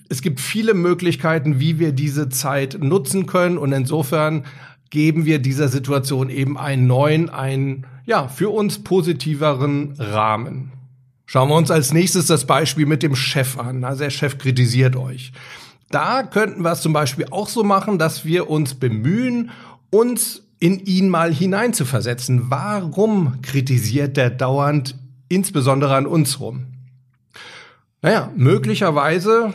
es 0.09 0.23
gibt 0.23 0.41
viele 0.41 0.75
Möglichkeiten, 0.75 1.61
wie 1.61 1.79
wir 1.79 1.93
diese 1.93 2.29
Zeit 2.29 2.79
nutzen 2.81 3.27
können 3.27 3.59
und 3.59 3.73
insofern 3.73 4.45
geben 4.91 5.25
wir 5.25 5.39
dieser 5.39 5.69
Situation 5.69 6.31
eben 6.31 6.57
einen 6.59 6.87
neuen, 6.87 7.29
einen, 7.29 7.87
ja, 8.05 8.29
für 8.29 8.51
uns 8.51 8.83
positiveren 8.83 9.95
Rahmen. 9.99 10.73
Schauen 11.27 11.49
wir 11.49 11.57
uns 11.57 11.71
als 11.71 11.93
nächstes 11.93 12.27
das 12.27 12.47
Beispiel 12.47 12.87
mit 12.87 13.03
dem 13.03 13.17
Chef 13.17 13.59
an. 13.59 13.83
Also 13.83 14.05
der 14.05 14.11
Chef 14.11 14.39
kritisiert 14.39 14.95
euch. 14.95 15.33
Da 15.91 16.23
könnten 16.23 16.63
wir 16.63 16.73
es 16.73 16.83
zum 16.83 16.93
Beispiel 16.93 17.27
auch 17.31 17.49
so 17.49 17.65
machen, 17.65 17.99
dass 17.99 18.25
wir 18.25 18.49
uns 18.49 18.75
bemühen, 18.75 19.51
uns 19.91 20.43
in 20.61 20.79
ihn 20.85 21.09
mal 21.09 21.33
hineinzuversetzen. 21.35 22.51
Warum 22.51 23.41
kritisiert 23.43 24.17
der 24.17 24.31
dauernd 24.31 24.97
insbesondere 25.29 25.97
an 25.97 26.07
uns 26.07 26.39
rum? 26.39 26.76
Naja, 28.07 28.31
möglicherweise 28.37 29.53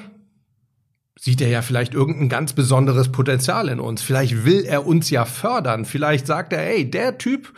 sieht 1.18 1.40
er 1.40 1.48
ja 1.48 1.62
vielleicht 1.62 1.94
irgendein 1.94 2.28
ganz 2.28 2.52
besonderes 2.52 3.10
Potenzial 3.10 3.70
in 3.70 3.80
uns. 3.80 4.02
Vielleicht 4.02 4.44
will 4.44 4.66
er 4.66 4.86
uns 4.86 5.10
ja 5.10 5.24
fördern. 5.24 5.86
Vielleicht 5.86 6.28
sagt 6.28 6.52
er, 6.52 6.60
hey, 6.60 6.92
der 6.92 7.18
Typ 7.18 7.54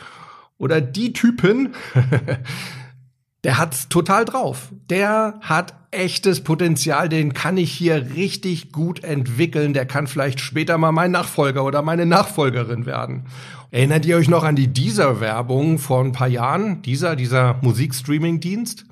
oder 0.59 0.81
die 0.81 1.11
Typin, 1.11 1.69
der 3.43 3.57
hat's 3.57 3.89
total 3.89 4.25
drauf. 4.25 4.71
Der 4.91 5.39
hat 5.41 5.73
echtes 5.89 6.43
Potenzial, 6.43 7.09
den 7.09 7.33
kann 7.33 7.57
ich 7.57 7.71
hier 7.71 8.11
richtig 8.13 8.71
gut 8.71 9.03
entwickeln. 9.03 9.73
Der 9.73 9.87
kann 9.87 10.05
vielleicht 10.05 10.41
später 10.41 10.77
mal 10.77 10.91
mein 10.91 11.09
Nachfolger 11.09 11.63
oder 11.63 11.81
meine 11.81 12.05
Nachfolgerin 12.05 12.85
werden. 12.85 13.25
Erinnert 13.71 14.05
ihr 14.05 14.15
euch 14.15 14.29
noch 14.29 14.43
an 14.43 14.55
die 14.55 14.67
Deezer-Werbung 14.67 15.79
vor 15.79 16.03
ein 16.03 16.11
paar 16.11 16.27
Jahren? 16.27 16.83
Dieser, 16.83 17.15
dieser 17.15 17.55
Musikstreaming-Dienst? 17.63 18.85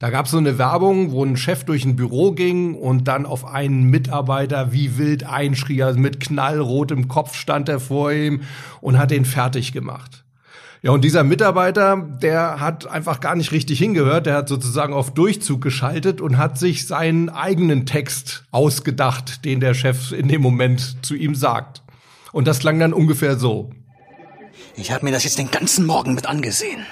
Da 0.00 0.10
gab 0.10 0.26
es 0.26 0.30
so 0.30 0.38
eine 0.38 0.58
Werbung, 0.58 1.10
wo 1.10 1.24
ein 1.24 1.36
Chef 1.36 1.64
durch 1.64 1.84
ein 1.84 1.96
Büro 1.96 2.30
ging 2.30 2.74
und 2.74 3.08
dann 3.08 3.26
auf 3.26 3.44
einen 3.44 3.82
Mitarbeiter 3.84 4.72
wie 4.72 4.96
wild 4.96 5.24
einschrie, 5.24 5.82
also 5.82 5.98
mit 5.98 6.20
knallrotem 6.20 7.08
Kopf 7.08 7.34
stand 7.34 7.68
er 7.68 7.80
vor 7.80 8.12
ihm 8.12 8.42
und 8.80 8.96
hat 8.96 9.10
den 9.10 9.24
fertig 9.24 9.72
gemacht. 9.72 10.24
Ja, 10.82 10.92
und 10.92 11.02
dieser 11.02 11.24
Mitarbeiter, 11.24 11.96
der 12.22 12.60
hat 12.60 12.86
einfach 12.86 13.18
gar 13.18 13.34
nicht 13.34 13.50
richtig 13.50 13.80
hingehört, 13.80 14.26
der 14.26 14.36
hat 14.36 14.48
sozusagen 14.48 14.92
auf 14.92 15.12
Durchzug 15.12 15.60
geschaltet 15.60 16.20
und 16.20 16.38
hat 16.38 16.56
sich 16.56 16.86
seinen 16.86 17.28
eigenen 17.28 17.84
Text 17.84 18.44
ausgedacht, 18.52 19.44
den 19.44 19.58
der 19.58 19.74
Chef 19.74 20.12
in 20.12 20.28
dem 20.28 20.40
Moment 20.40 21.04
zu 21.04 21.16
ihm 21.16 21.34
sagt. 21.34 21.82
Und 22.30 22.46
das 22.46 22.60
klang 22.60 22.78
dann 22.78 22.92
ungefähr 22.92 23.36
so. 23.36 23.70
Ich 24.76 24.92
habe 24.92 25.04
mir 25.04 25.10
das 25.10 25.24
jetzt 25.24 25.38
den 25.38 25.50
ganzen 25.50 25.84
Morgen 25.86 26.14
mit 26.14 26.26
angesehen. 26.26 26.86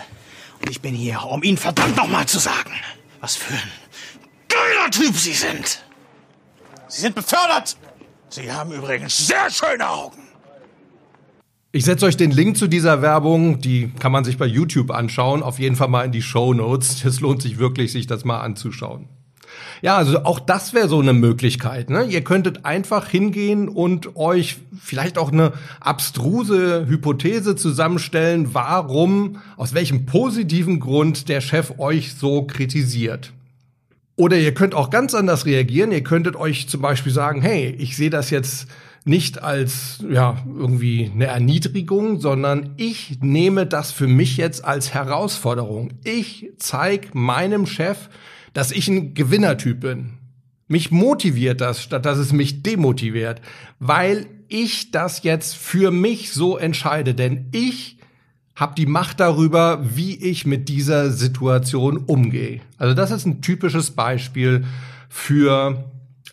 Und 0.60 0.70
ich 0.70 0.80
bin 0.80 0.94
hier, 0.94 1.22
um 1.22 1.42
Ihnen 1.42 1.56
verdammt 1.56 1.96
nochmal 1.96 2.26
zu 2.26 2.38
sagen, 2.38 2.72
was 3.20 3.36
für 3.36 3.54
ein 3.54 3.70
geiler 4.48 4.90
Typ 4.90 5.14
Sie 5.16 5.32
sind. 5.32 5.82
Sie 6.88 7.00
sind 7.00 7.14
befördert. 7.14 7.76
Sie 8.28 8.50
haben 8.50 8.72
übrigens 8.72 9.26
sehr 9.26 9.50
schöne 9.50 9.88
Augen. 9.88 10.22
Ich 11.72 11.84
setze 11.84 12.06
euch 12.06 12.16
den 12.16 12.30
Link 12.30 12.56
zu 12.56 12.68
dieser 12.68 13.02
Werbung, 13.02 13.60
die 13.60 13.92
kann 13.98 14.10
man 14.10 14.24
sich 14.24 14.38
bei 14.38 14.46
YouTube 14.46 14.90
anschauen, 14.90 15.42
auf 15.42 15.58
jeden 15.58 15.76
Fall 15.76 15.88
mal 15.88 16.04
in 16.04 16.12
die 16.12 16.22
Show 16.22 16.54
Notes. 16.54 17.04
Es 17.04 17.20
lohnt 17.20 17.42
sich 17.42 17.58
wirklich, 17.58 17.92
sich 17.92 18.06
das 18.06 18.24
mal 18.24 18.40
anzuschauen. 18.40 19.08
Ja, 19.82 19.96
also 19.96 20.24
auch 20.24 20.40
das 20.40 20.74
wäre 20.74 20.88
so 20.88 21.00
eine 21.00 21.12
Möglichkeit. 21.12 21.90
Ne? 21.90 22.04
Ihr 22.04 22.22
könntet 22.22 22.64
einfach 22.64 23.08
hingehen 23.08 23.68
und 23.68 24.16
euch 24.16 24.56
vielleicht 24.80 25.18
auch 25.18 25.32
eine 25.32 25.52
abstruse 25.80 26.86
Hypothese 26.88 27.56
zusammenstellen, 27.56 28.54
warum, 28.54 29.38
aus 29.56 29.74
welchem 29.74 30.06
positiven 30.06 30.80
Grund 30.80 31.28
der 31.28 31.40
Chef 31.40 31.74
euch 31.78 32.14
so 32.14 32.42
kritisiert. 32.42 33.32
Oder 34.16 34.38
ihr 34.38 34.54
könnt 34.54 34.74
auch 34.74 34.88
ganz 34.90 35.14
anders 35.14 35.44
reagieren. 35.44 35.92
Ihr 35.92 36.02
könntet 36.02 36.36
euch 36.36 36.68
zum 36.68 36.80
Beispiel 36.80 37.12
sagen, 37.12 37.42
hey, 37.42 37.74
ich 37.78 37.96
sehe 37.96 38.10
das 38.10 38.30
jetzt 38.30 38.66
nicht 39.04 39.42
als 39.42 40.04
ja 40.10 40.36
irgendwie 40.58 41.10
eine 41.14 41.26
Erniedrigung, 41.26 42.18
sondern 42.18 42.70
ich 42.76 43.18
nehme 43.20 43.64
das 43.64 43.92
für 43.92 44.08
mich 44.08 44.36
jetzt 44.36 44.64
als 44.64 44.92
Herausforderung. 44.92 45.90
Ich 46.02 46.50
zeige 46.58 47.10
meinem 47.12 47.66
Chef, 47.66 48.08
dass 48.56 48.72
ich 48.72 48.88
ein 48.88 49.12
Gewinnertyp 49.12 49.80
bin. 49.80 50.14
Mich 50.66 50.90
motiviert 50.90 51.60
das, 51.60 51.82
statt 51.82 52.06
dass 52.06 52.16
es 52.16 52.32
mich 52.32 52.62
demotiviert, 52.62 53.42
weil 53.80 54.28
ich 54.48 54.90
das 54.92 55.22
jetzt 55.22 55.54
für 55.54 55.90
mich 55.90 56.32
so 56.32 56.56
entscheide, 56.56 57.14
denn 57.14 57.48
ich 57.52 57.98
habe 58.54 58.74
die 58.74 58.86
Macht 58.86 59.20
darüber, 59.20 59.84
wie 59.94 60.16
ich 60.16 60.46
mit 60.46 60.70
dieser 60.70 61.10
Situation 61.10 61.98
umgehe. 61.98 62.62
Also 62.78 62.94
das 62.94 63.10
ist 63.10 63.26
ein 63.26 63.42
typisches 63.42 63.90
Beispiel 63.90 64.64
für 65.10 65.84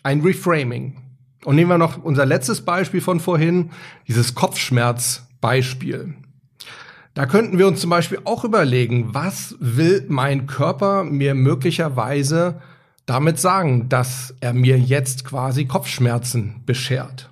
ein 0.02 0.22
Reframing. 0.22 0.96
Und 1.44 1.56
nehmen 1.56 1.68
wir 1.68 1.76
noch 1.76 2.02
unser 2.02 2.24
letztes 2.24 2.62
Beispiel 2.62 3.02
von 3.02 3.20
vorhin, 3.20 3.70
dieses 4.08 4.34
Kopfschmerzbeispiel. 4.34 6.14
Da 7.14 7.26
könnten 7.26 7.58
wir 7.58 7.68
uns 7.68 7.80
zum 7.80 7.90
Beispiel 7.90 8.20
auch 8.24 8.44
überlegen, 8.44 9.14
was 9.14 9.56
will 9.60 10.04
mein 10.08 10.46
Körper 10.46 11.04
mir 11.04 11.34
möglicherweise 11.34 12.60
damit 13.06 13.38
sagen, 13.38 13.88
dass 13.88 14.34
er 14.40 14.52
mir 14.52 14.78
jetzt 14.78 15.24
quasi 15.24 15.66
Kopfschmerzen 15.66 16.62
beschert. 16.66 17.30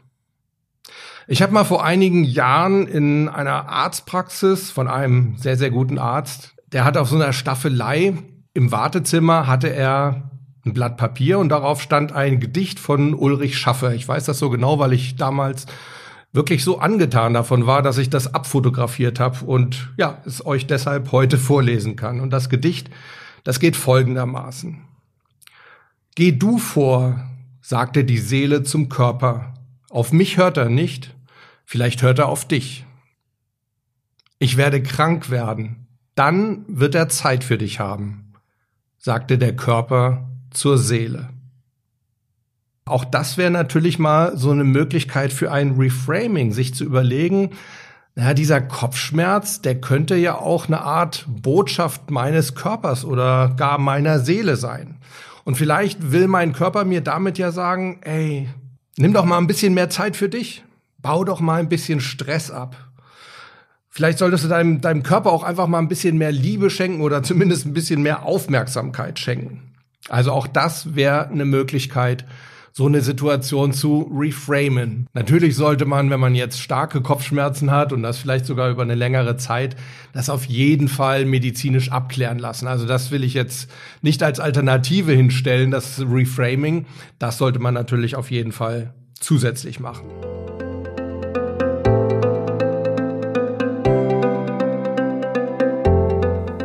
Ich 1.26 1.42
habe 1.42 1.52
mal 1.52 1.64
vor 1.64 1.84
einigen 1.84 2.24
Jahren 2.24 2.86
in 2.86 3.28
einer 3.28 3.68
Arztpraxis 3.68 4.70
von 4.70 4.88
einem 4.88 5.36
sehr, 5.36 5.56
sehr 5.56 5.70
guten 5.70 5.98
Arzt, 5.98 6.54
der 6.72 6.84
hat 6.84 6.96
auf 6.96 7.08
so 7.08 7.16
einer 7.16 7.32
Staffelei 7.32 8.14
im 8.54 8.70
Wartezimmer 8.70 9.46
hatte 9.46 9.68
er 9.68 10.30
ein 10.64 10.74
Blatt 10.74 10.96
Papier 10.96 11.38
und 11.38 11.48
darauf 11.48 11.80
stand 11.80 12.12
ein 12.12 12.38
Gedicht 12.38 12.78
von 12.78 13.14
Ulrich 13.14 13.58
Schaffer. 13.58 13.94
Ich 13.94 14.06
weiß 14.06 14.24
das 14.24 14.38
so 14.38 14.50
genau, 14.50 14.78
weil 14.78 14.92
ich 14.92 15.16
damals 15.16 15.66
wirklich 16.32 16.64
so 16.64 16.78
angetan 16.78 17.34
davon 17.34 17.66
war, 17.66 17.82
dass 17.82 17.98
ich 17.98 18.10
das 18.10 18.34
abfotografiert 18.34 19.20
habe 19.20 19.44
und 19.44 19.92
ja, 19.96 20.22
es 20.24 20.44
euch 20.44 20.66
deshalb 20.66 21.12
heute 21.12 21.38
vorlesen 21.38 21.96
kann. 21.96 22.20
Und 22.20 22.30
das 22.30 22.48
Gedicht, 22.48 22.90
das 23.44 23.60
geht 23.60 23.76
folgendermaßen. 23.76 24.82
Geh 26.14 26.32
du 26.32 26.58
vor, 26.58 27.20
sagte 27.60 28.04
die 28.04 28.18
Seele 28.18 28.62
zum 28.62 28.88
Körper. 28.88 29.54
Auf 29.90 30.12
mich 30.12 30.38
hört 30.38 30.56
er 30.56 30.68
nicht, 30.68 31.14
vielleicht 31.64 32.02
hört 32.02 32.18
er 32.18 32.28
auf 32.28 32.46
dich. 32.46 32.86
Ich 34.38 34.56
werde 34.56 34.82
krank 34.82 35.30
werden, 35.30 35.86
dann 36.14 36.64
wird 36.66 36.94
er 36.94 37.08
Zeit 37.08 37.44
für 37.44 37.58
dich 37.58 37.78
haben, 37.78 38.32
sagte 38.98 39.38
der 39.38 39.54
Körper 39.54 40.30
zur 40.50 40.78
Seele. 40.78 41.28
Auch 42.84 43.04
das 43.04 43.38
wäre 43.38 43.50
natürlich 43.50 43.98
mal 43.98 44.36
so 44.36 44.50
eine 44.50 44.64
Möglichkeit 44.64 45.32
für 45.32 45.52
ein 45.52 45.76
Reframing, 45.76 46.52
sich 46.52 46.74
zu 46.74 46.84
überlegen, 46.84 47.50
ja, 48.14 48.34
dieser 48.34 48.60
Kopfschmerz, 48.60 49.62
der 49.62 49.80
könnte 49.80 50.16
ja 50.16 50.34
auch 50.34 50.66
eine 50.66 50.82
Art 50.82 51.24
Botschaft 51.28 52.10
meines 52.10 52.54
Körpers 52.54 53.04
oder 53.04 53.54
gar 53.56 53.78
meiner 53.78 54.18
Seele 54.18 54.56
sein. 54.56 54.98
Und 55.44 55.56
vielleicht 55.56 56.12
will 56.12 56.28
mein 56.28 56.52
Körper 56.52 56.84
mir 56.84 57.00
damit 57.00 57.38
ja 57.38 57.52
sagen, 57.52 58.00
ey, 58.02 58.48
nimm 58.98 59.14
doch 59.14 59.24
mal 59.24 59.38
ein 59.38 59.46
bisschen 59.46 59.72
mehr 59.72 59.88
Zeit 59.88 60.16
für 60.16 60.28
dich. 60.28 60.62
Bau 60.98 61.24
doch 61.24 61.40
mal 61.40 61.58
ein 61.58 61.68
bisschen 61.68 62.00
Stress 62.00 62.50
ab. 62.50 62.76
Vielleicht 63.88 64.18
solltest 64.18 64.44
du 64.44 64.48
deinem, 64.48 64.80
deinem 64.80 65.02
Körper 65.02 65.32
auch 65.32 65.42
einfach 65.42 65.66
mal 65.66 65.78
ein 65.78 65.88
bisschen 65.88 66.16
mehr 66.16 66.32
Liebe 66.32 66.70
schenken 66.70 67.00
oder 67.00 67.22
zumindest 67.22 67.66
ein 67.66 67.74
bisschen 67.74 68.02
mehr 68.02 68.24
Aufmerksamkeit 68.24 69.18
schenken. 69.18 69.74
Also 70.08 70.32
auch 70.32 70.46
das 70.46 70.94
wäre 70.94 71.28
eine 71.28 71.44
Möglichkeit, 71.44 72.24
so 72.72 72.86
eine 72.86 73.02
Situation 73.02 73.72
zu 73.72 74.10
reframen. 74.14 75.06
Natürlich 75.12 75.56
sollte 75.56 75.84
man, 75.84 76.08
wenn 76.08 76.20
man 76.20 76.34
jetzt 76.34 76.58
starke 76.58 77.02
Kopfschmerzen 77.02 77.70
hat 77.70 77.92
und 77.92 78.02
das 78.02 78.18
vielleicht 78.18 78.46
sogar 78.46 78.70
über 78.70 78.82
eine 78.82 78.94
längere 78.94 79.36
Zeit, 79.36 79.76
das 80.14 80.30
auf 80.30 80.46
jeden 80.46 80.88
Fall 80.88 81.26
medizinisch 81.26 81.92
abklären 81.92 82.38
lassen. 82.38 82.66
Also 82.66 82.86
das 82.86 83.10
will 83.10 83.24
ich 83.24 83.34
jetzt 83.34 83.70
nicht 84.00 84.22
als 84.22 84.40
Alternative 84.40 85.12
hinstellen, 85.12 85.70
das 85.70 86.00
Reframing. 86.00 86.86
Das 87.18 87.36
sollte 87.36 87.58
man 87.58 87.74
natürlich 87.74 88.16
auf 88.16 88.30
jeden 88.30 88.52
Fall 88.52 88.94
zusätzlich 89.20 89.78
machen. 89.78 90.06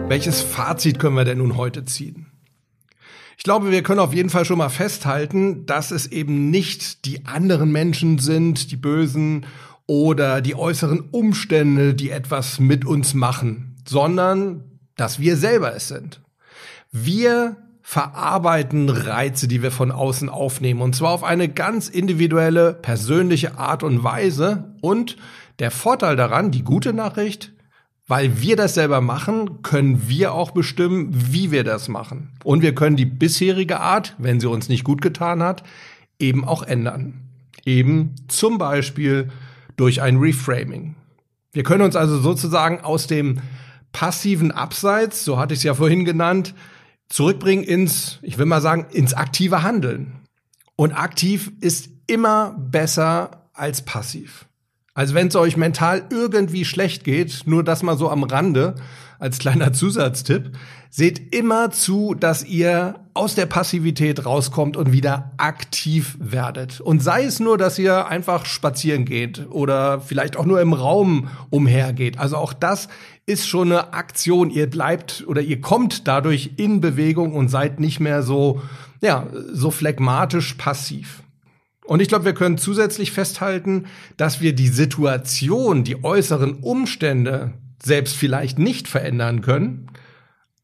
Welches 0.07 0.41
Fazit 0.41 0.99
können 0.99 1.17
wir 1.17 1.25
denn 1.25 1.39
nun 1.39 1.57
heute 1.57 1.83
ziehen? 1.83 2.26
Ich 3.37 3.43
glaube, 3.43 3.69
wir 3.71 3.83
können 3.83 3.99
auf 3.99 4.15
jeden 4.15 4.31
Fall 4.31 4.45
schon 4.45 4.57
mal 4.57 4.69
festhalten, 4.69 5.67
dass 5.67 5.91
es 5.91 6.07
eben 6.07 6.49
nicht 6.49 7.05
die 7.05 7.25
anderen 7.27 7.71
Menschen 7.71 8.17
sind, 8.17 8.71
die 8.71 8.77
Bösen 8.77 9.45
oder 9.85 10.41
die 10.41 10.55
äußeren 10.55 11.01
Umstände, 11.11 11.93
die 11.93 12.09
etwas 12.09 12.59
mit 12.59 12.83
uns 12.83 13.13
machen, 13.13 13.75
sondern 13.87 14.63
dass 14.95 15.19
wir 15.19 15.37
selber 15.37 15.75
es 15.75 15.87
sind. 15.87 16.19
Wir 16.91 17.57
verarbeiten 17.83 18.89
Reize, 18.89 19.47
die 19.47 19.61
wir 19.61 19.71
von 19.71 19.91
außen 19.91 20.29
aufnehmen, 20.29 20.81
und 20.81 20.95
zwar 20.95 21.11
auf 21.11 21.23
eine 21.23 21.47
ganz 21.47 21.89
individuelle, 21.89 22.73
persönliche 22.73 23.59
Art 23.59 23.83
und 23.83 24.03
Weise. 24.03 24.75
Und 24.81 25.15
der 25.59 25.69
Vorteil 25.69 26.15
daran, 26.15 26.51
die 26.51 26.63
gute 26.63 26.91
Nachricht, 26.91 27.53
weil 28.07 28.41
wir 28.41 28.55
das 28.55 28.73
selber 28.73 29.01
machen, 29.01 29.61
können 29.63 30.07
wir 30.07 30.33
auch 30.33 30.51
bestimmen, 30.51 31.09
wie 31.11 31.51
wir 31.51 31.63
das 31.63 31.89
machen. 31.89 32.31
Und 32.43 32.61
wir 32.61 32.73
können 32.73 32.95
die 32.95 33.05
bisherige 33.05 33.81
Art, 33.81 34.15
wenn 34.17 34.39
sie 34.39 34.49
uns 34.49 34.69
nicht 34.69 34.85
gut 34.85 35.01
getan 35.01 35.43
hat, 35.43 35.63
eben 36.17 36.45
auch 36.45 36.63
ändern. 36.63 37.21
Eben 37.65 38.15
zum 38.27 38.57
Beispiel 38.57 39.29
durch 39.75 40.01
ein 40.01 40.17
Reframing. 40.17 40.95
Wir 41.51 41.63
können 41.63 41.83
uns 41.83 41.95
also 41.95 42.19
sozusagen 42.19 42.79
aus 42.81 43.07
dem 43.07 43.41
passiven 43.91 44.51
Abseits, 44.51 45.25
so 45.25 45.37
hatte 45.37 45.53
ich 45.53 45.59
es 45.59 45.63
ja 45.63 45.73
vorhin 45.73 46.05
genannt, 46.05 46.53
zurückbringen 47.09 47.63
ins, 47.63 48.19
ich 48.21 48.37
will 48.37 48.45
mal 48.45 48.61
sagen, 48.61 48.85
ins 48.91 49.13
aktive 49.13 49.63
Handeln. 49.63 50.13
Und 50.75 50.93
aktiv 50.93 51.51
ist 51.59 51.89
immer 52.05 52.55
besser 52.57 53.49
als 53.53 53.83
passiv. 53.83 54.45
Also 54.97 55.13
wenn 55.13 55.27
es 55.27 55.35
euch 55.35 55.57
mental 55.57 56.05
irgendwie 56.09 56.65
schlecht 56.65 57.03
geht, 57.03 57.43
nur 57.45 57.63
das 57.63 57.83
mal 57.83 57.99
so 57.99 58.09
am 58.09 58.23
Rande 58.23 58.73
als 59.19 59.37
kleiner 59.37 59.71
Zusatztipp, 59.81 60.53
seht 60.89 61.35
immer 61.35 61.69
zu, 61.69 62.15
dass 62.15 62.43
ihr 62.43 62.95
aus 63.13 63.35
der 63.35 63.45
Passivität 63.45 64.25
rauskommt 64.25 64.75
und 64.75 64.91
wieder 64.91 65.33
aktiv 65.37 66.17
werdet. 66.19 66.81
Und 66.81 67.03
sei 67.03 67.25
es 67.25 67.39
nur, 67.39 67.59
dass 67.59 67.77
ihr 67.77 68.07
einfach 68.07 68.47
spazieren 68.47 69.05
geht 69.05 69.45
oder 69.51 70.01
vielleicht 70.01 70.35
auch 70.35 70.45
nur 70.47 70.61
im 70.61 70.73
Raum 70.73 71.27
umhergeht. 71.51 72.17
Also 72.17 72.37
auch 72.37 72.53
das 72.53 72.87
ist 73.27 73.47
schon 73.47 73.71
eine 73.71 73.93
Aktion. 73.93 74.49
Ihr 74.49 74.67
bleibt 74.67 75.23
oder 75.27 75.41
ihr 75.41 75.61
kommt 75.61 76.07
dadurch 76.07 76.53
in 76.57 76.81
Bewegung 76.81 77.35
und 77.35 77.49
seid 77.49 77.79
nicht 77.79 77.99
mehr 77.99 78.23
so, 78.23 78.63
ja, 79.01 79.27
so 79.53 79.69
phlegmatisch 79.69 80.55
passiv. 80.55 81.21
Und 81.87 82.01
ich 82.01 82.09
glaube, 82.09 82.25
wir 82.25 82.33
können 82.33 82.57
zusätzlich 82.57 83.11
festhalten, 83.11 83.85
dass 84.17 84.41
wir 84.41 84.53
die 84.53 84.67
Situation, 84.67 85.85
die 85.85 86.03
äußeren 86.03 86.55
Umstände 86.55 87.53
selbst 87.81 88.15
vielleicht 88.15 88.59
nicht 88.59 88.89
verändern 88.89 89.41
können, 89.41 89.87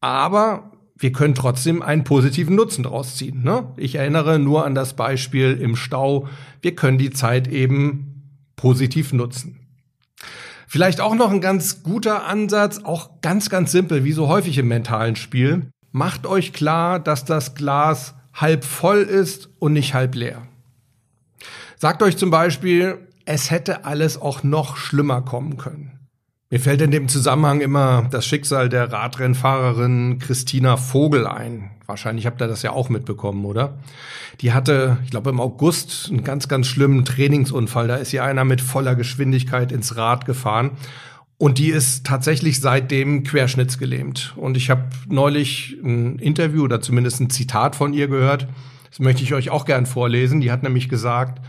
aber 0.00 0.70
wir 0.98 1.12
können 1.12 1.34
trotzdem 1.34 1.80
einen 1.80 2.04
positiven 2.04 2.54
Nutzen 2.54 2.82
daraus 2.82 3.16
ziehen. 3.16 3.42
Ne? 3.42 3.72
Ich 3.78 3.94
erinnere 3.94 4.38
nur 4.38 4.66
an 4.66 4.74
das 4.74 4.94
Beispiel 4.94 5.58
im 5.60 5.76
Stau. 5.76 6.28
Wir 6.60 6.74
können 6.74 6.98
die 6.98 7.10
Zeit 7.10 7.48
eben 7.48 8.38
positiv 8.56 9.12
nutzen. 9.12 9.60
Vielleicht 10.66 11.00
auch 11.00 11.14
noch 11.14 11.30
ein 11.30 11.40
ganz 11.40 11.82
guter 11.82 12.26
Ansatz, 12.26 12.80
auch 12.84 13.22
ganz, 13.22 13.48
ganz 13.48 13.72
simpel, 13.72 14.04
wie 14.04 14.12
so 14.12 14.28
häufig 14.28 14.58
im 14.58 14.68
mentalen 14.68 15.16
Spiel. 15.16 15.70
Macht 15.90 16.26
euch 16.26 16.52
klar, 16.52 17.00
dass 17.00 17.24
das 17.24 17.54
Glas 17.54 18.14
halb 18.34 18.64
voll 18.64 18.98
ist 18.98 19.48
und 19.58 19.72
nicht 19.72 19.94
halb 19.94 20.14
leer. 20.14 20.42
Sagt 21.76 22.02
euch 22.02 22.16
zum 22.16 22.30
Beispiel, 22.30 22.98
es 23.24 23.50
hätte 23.50 23.84
alles 23.84 24.20
auch 24.20 24.42
noch 24.42 24.76
schlimmer 24.76 25.22
kommen 25.22 25.56
können. 25.56 25.94
Mir 26.50 26.60
fällt 26.60 26.82
in 26.82 26.90
dem 26.90 27.08
Zusammenhang 27.08 27.60
immer 27.60 28.06
das 28.10 28.26
Schicksal 28.26 28.68
der 28.68 28.92
Radrennfahrerin 28.92 30.18
Christina 30.20 30.76
Vogel 30.76 31.26
ein. 31.26 31.70
Wahrscheinlich 31.86 32.26
habt 32.26 32.40
ihr 32.40 32.46
das 32.46 32.62
ja 32.62 32.70
auch 32.70 32.88
mitbekommen, 32.88 33.44
oder? 33.44 33.78
Die 34.40 34.52
hatte, 34.52 34.98
ich 35.04 35.10
glaube, 35.10 35.30
im 35.30 35.40
August 35.40 36.10
einen 36.10 36.22
ganz, 36.22 36.46
ganz 36.46 36.66
schlimmen 36.66 37.04
Trainingsunfall. 37.04 37.88
Da 37.88 37.96
ist 37.96 38.12
ihr 38.12 38.24
einer 38.24 38.44
mit 38.44 38.60
voller 38.60 38.94
Geschwindigkeit 38.94 39.72
ins 39.72 39.96
Rad 39.96 40.26
gefahren. 40.26 40.72
Und 41.38 41.58
die 41.58 41.70
ist 41.70 42.06
tatsächlich 42.06 42.60
seitdem 42.60 43.24
querschnittsgelähmt. 43.24 44.34
Und 44.36 44.56
ich 44.56 44.70
habe 44.70 44.84
neulich 45.08 45.76
ein 45.82 46.18
Interview 46.18 46.62
oder 46.62 46.80
zumindest 46.80 47.20
ein 47.20 47.30
Zitat 47.30 47.74
von 47.74 47.92
ihr 47.92 48.06
gehört. 48.06 48.46
Das 48.90 49.00
möchte 49.00 49.24
ich 49.24 49.34
euch 49.34 49.50
auch 49.50 49.64
gern 49.64 49.86
vorlesen. 49.86 50.40
Die 50.40 50.52
hat 50.52 50.62
nämlich 50.62 50.88
gesagt, 50.88 51.40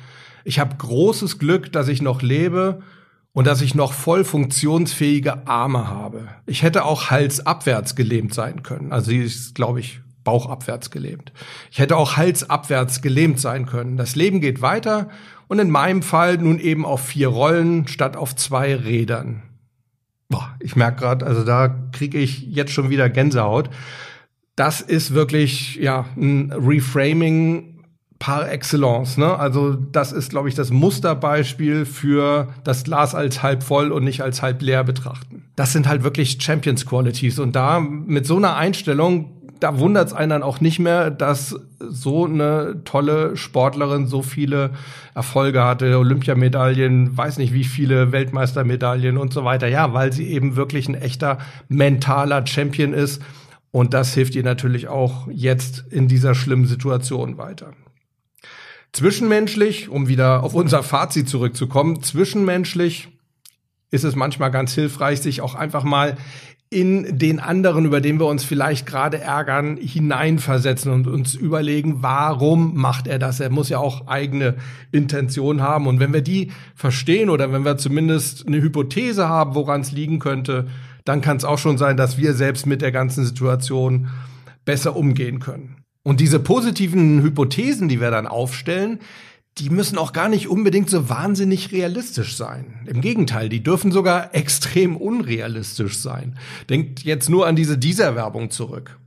ich 0.46 0.60
habe 0.60 0.76
großes 0.78 1.40
Glück, 1.40 1.72
dass 1.74 1.90
ich 1.90 2.02
noch 2.02 2.22
lebe 2.22 2.82
und 3.34 3.48
dass 3.48 3.62
ich 3.62 3.76
noch 3.76 3.92
voll 3.92 4.24
funktionsfähige 4.24 5.48
Arme 5.48 5.90
habe. 5.90 6.30
Ich 6.46 6.64
hätte 6.64 6.86
auch 6.86 7.10
halsabwärts 7.10 7.96
gelähmt 7.96 8.34
sein 8.34 8.64
können. 8.64 8.94
Also 8.94 9.10
sie 9.10 9.18
ist, 9.18 9.56
glaube 9.56 9.82
ich, 9.82 10.00
bauchabwärts 10.24 10.92
gelähmt. 10.92 11.34
Ich 11.72 11.80
hätte 11.80 11.98
auch 11.98 12.16
halsabwärts 12.16 13.02
gelähmt 13.02 13.40
sein 13.40 13.66
können. 13.66 13.98
Das 13.98 14.16
Leben 14.16 14.40
geht 14.40 14.62
weiter 14.62 15.10
und 15.48 15.60
in 15.60 15.70
meinem 15.70 16.04
Fall 16.04 16.38
nun 16.38 16.60
eben 16.60 16.86
auf 16.86 17.04
vier 17.04 17.28
Rollen 17.28 17.88
statt 17.88 18.16
auf 18.16 18.36
zwei 18.36 18.76
Rädern. 18.76 19.42
Boah, 20.30 20.56
ich 20.60 20.76
merke 20.76 21.02
gerade, 21.02 21.26
also 21.26 21.44
da 21.44 21.68
kriege 21.92 22.20
ich 22.20 22.42
jetzt 22.42 22.72
schon 22.72 22.90
wieder 22.90 23.10
Gänsehaut. 23.10 23.70
Das 24.56 24.82
ist 24.82 25.14
wirklich 25.14 25.76
ja 25.76 26.06
ein 26.16 26.52
Reframing 26.52 27.75
par 28.20 28.50
excellence. 28.50 29.18
Ne? 29.18 29.38
Also 29.38 29.74
das 29.74 30.12
ist, 30.12 30.30
glaube 30.30 30.50
ich, 30.50 30.56
das 30.56 30.72
Musterbeispiel 30.72 31.86
für 31.86 32.48
das 32.64 32.84
Glas 32.84 33.14
als 33.14 33.44
halb 33.44 33.64
voll 33.64 33.92
und 33.92 34.04
nicht 34.04 34.22
als 34.22 34.42
halb 34.42 34.62
leer 34.62 34.84
betrachten. 34.84 35.44
Das 35.56 35.74
sind 35.74 35.88
halt 35.88 36.04
wirklich 36.04 36.38
Champions 36.42 36.86
Qualities. 36.86 37.40
Und 37.40 37.56
da 37.56 37.80
mit 37.80 38.26
so 38.26 38.38
einer 38.38 38.56
Einstellung, 38.56 39.32
da 39.60 39.80
wundert 39.80 40.08
es 40.08 40.14
einen 40.14 40.30
dann 40.30 40.44
auch 40.44 40.62
nicht 40.62 40.80
mehr, 40.80 41.12
dass 41.12 41.60
so 41.80 42.26
eine 42.26 42.82
tolle 42.84 43.38
Sportlerin 43.38 44.08
so 44.08 44.22
viele 44.22 44.72
Erfolge 45.14 45.64
hatte, 45.64 45.98
Olympiamedaillen, 45.98 47.18
weiß 47.18 47.38
nicht 47.38 47.54
wie 47.54 47.64
viele 47.64 48.12
Weltmeistermedaillen 48.12 49.18
und 49.18 49.34
so 49.34 49.44
weiter. 49.44 49.68
Ja, 49.68 49.94
weil 49.94 50.14
sie 50.14 50.28
eben 50.30 50.56
wirklich 50.56 50.88
ein 50.88 50.96
echter 50.96 51.38
mentaler 51.68 52.46
Champion 52.48 52.94
ist. 52.94 53.22
Und 53.72 53.94
das 53.94 54.14
hilft 54.14 54.36
ihr 54.36 54.44
natürlich 54.44 54.88
auch 54.88 55.28
jetzt 55.30 55.84
in 55.90 56.08
dieser 56.08 56.34
schlimmen 56.34 56.66
Situation 56.66 57.38
weiter. 57.38 57.74
Zwischenmenschlich, 58.96 59.90
um 59.90 60.08
wieder 60.08 60.42
auf 60.42 60.54
unser 60.54 60.82
Fazit 60.82 61.28
zurückzukommen, 61.28 62.02
zwischenmenschlich 62.02 63.10
ist 63.92 64.06
es 64.06 64.16
manchmal 64.16 64.52
ganz 64.52 64.74
hilfreich, 64.74 65.20
sich 65.20 65.42
auch 65.42 65.54
einfach 65.54 65.84
mal 65.84 66.16
in 66.70 67.18
den 67.18 67.42
anderen, 67.42 67.84
über 67.84 68.00
den 68.00 68.22
wir 68.22 68.26
uns 68.28 68.46
vielleicht 68.46 68.86
gerade 68.86 69.20
ärgern, 69.20 69.76
hineinversetzen 69.76 70.94
und 70.94 71.08
uns 71.08 71.36
überlegen, 71.36 72.04
warum 72.04 72.78
macht 72.78 73.08
er 73.08 73.20
das? 73.20 73.42
Er 73.42 73.50
muss 73.50 73.68
ja 73.68 73.80
auch 73.80 74.08
eigene 74.08 74.56
Intention 74.94 75.62
haben. 75.62 75.88
Und 75.88 76.00
wenn 76.00 76.14
wir 76.14 76.22
die 76.22 76.54
verstehen 76.74 77.30
oder 77.30 77.52
wenn 77.52 77.66
wir 77.66 77.76
zumindest 77.76 78.48
eine 78.48 78.62
Hypothese 78.62 79.28
haben, 79.28 79.56
woran 79.56 79.82
es 79.82 79.92
liegen 79.92 80.20
könnte, 80.20 80.68
dann 81.04 81.20
kann 81.20 81.36
es 81.36 81.44
auch 81.44 81.58
schon 81.58 81.78
sein, 81.78 81.98
dass 81.98 82.18
wir 82.18 82.34
selbst 82.34 82.66
mit 82.66 82.82
der 82.82 82.94
ganzen 82.94 83.26
Situation 83.26 84.08
besser 84.64 84.96
umgehen 84.96 85.40
können. 85.40 85.85
Und 86.06 86.20
diese 86.20 86.40
positiven 86.40 87.24
Hypothesen, 87.24 87.90
die 87.90 88.00
wir 88.00 88.12
dann 88.12 88.28
aufstellen, 88.28 89.00
die 89.58 89.72
müssen 89.72 89.98
auch 89.98 90.14
gar 90.14 90.30
nicht 90.30 90.48
unbedingt 90.48 90.88
so 90.88 91.10
wahnsinnig 91.10 91.72
realistisch 91.72 92.38
sein. 92.38 92.86
Im 92.86 93.02
Gegenteil, 93.02 93.50
die 93.50 93.64
dürfen 93.64 93.92
sogar 93.92 94.36
extrem 94.36 94.98
unrealistisch 94.98 95.98
sein. 95.98 96.38
Denkt 96.70 97.04
jetzt 97.04 97.28
nur 97.28 97.48
an 97.48 97.56
diese 97.56 97.80
Dieser-Werbung 97.80 98.52
zurück. 98.52 99.00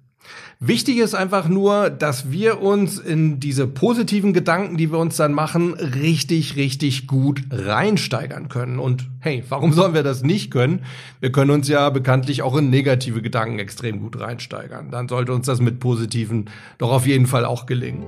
Wichtig 0.61 0.99
ist 0.99 1.15
einfach 1.15 1.49
nur, 1.49 1.89
dass 1.89 2.33
wir 2.33 2.61
uns 2.61 2.99
in 2.99 3.39
diese 3.39 3.69
positiven 3.69 4.33
Gedanken, 4.33 4.77
die 4.77 4.91
wir 4.91 4.99
uns 4.99 5.17
dann 5.17 5.33
machen, 5.33 5.75
richtig, 5.75 6.57
richtig 6.57 7.07
gut 7.07 7.43
reinsteigern 7.51 8.49
können. 8.49 8.81
Und 8.81 9.07
hey, 9.21 9.45
warum 9.49 9.73
sollen 9.73 9.95
wir 9.95 10.03
das 10.03 10.25
nicht 10.25 10.51
können? 10.51 10.81
Wir 11.21 11.31
können 11.31 11.53
uns 11.53 11.69
ja 11.69 11.91
bekanntlich 11.91 12.43
auch 12.43 12.57
in 12.57 12.71
negative 12.71 13.23
Gedanken 13.23 13.61
extrem 13.61 14.01
gut 14.01 14.19
reinsteigern. 14.19 14.91
Dann 14.91 15.09
sollte 15.09 15.33
uns 15.33 15.47
das 15.47 15.61
mit 15.61 15.79
positiven 15.79 16.47
doch 16.79 16.91
auf 16.91 17.07
jeden 17.07 17.27
Fall 17.27 17.45
auch 17.45 17.67
gelingen. 17.67 18.05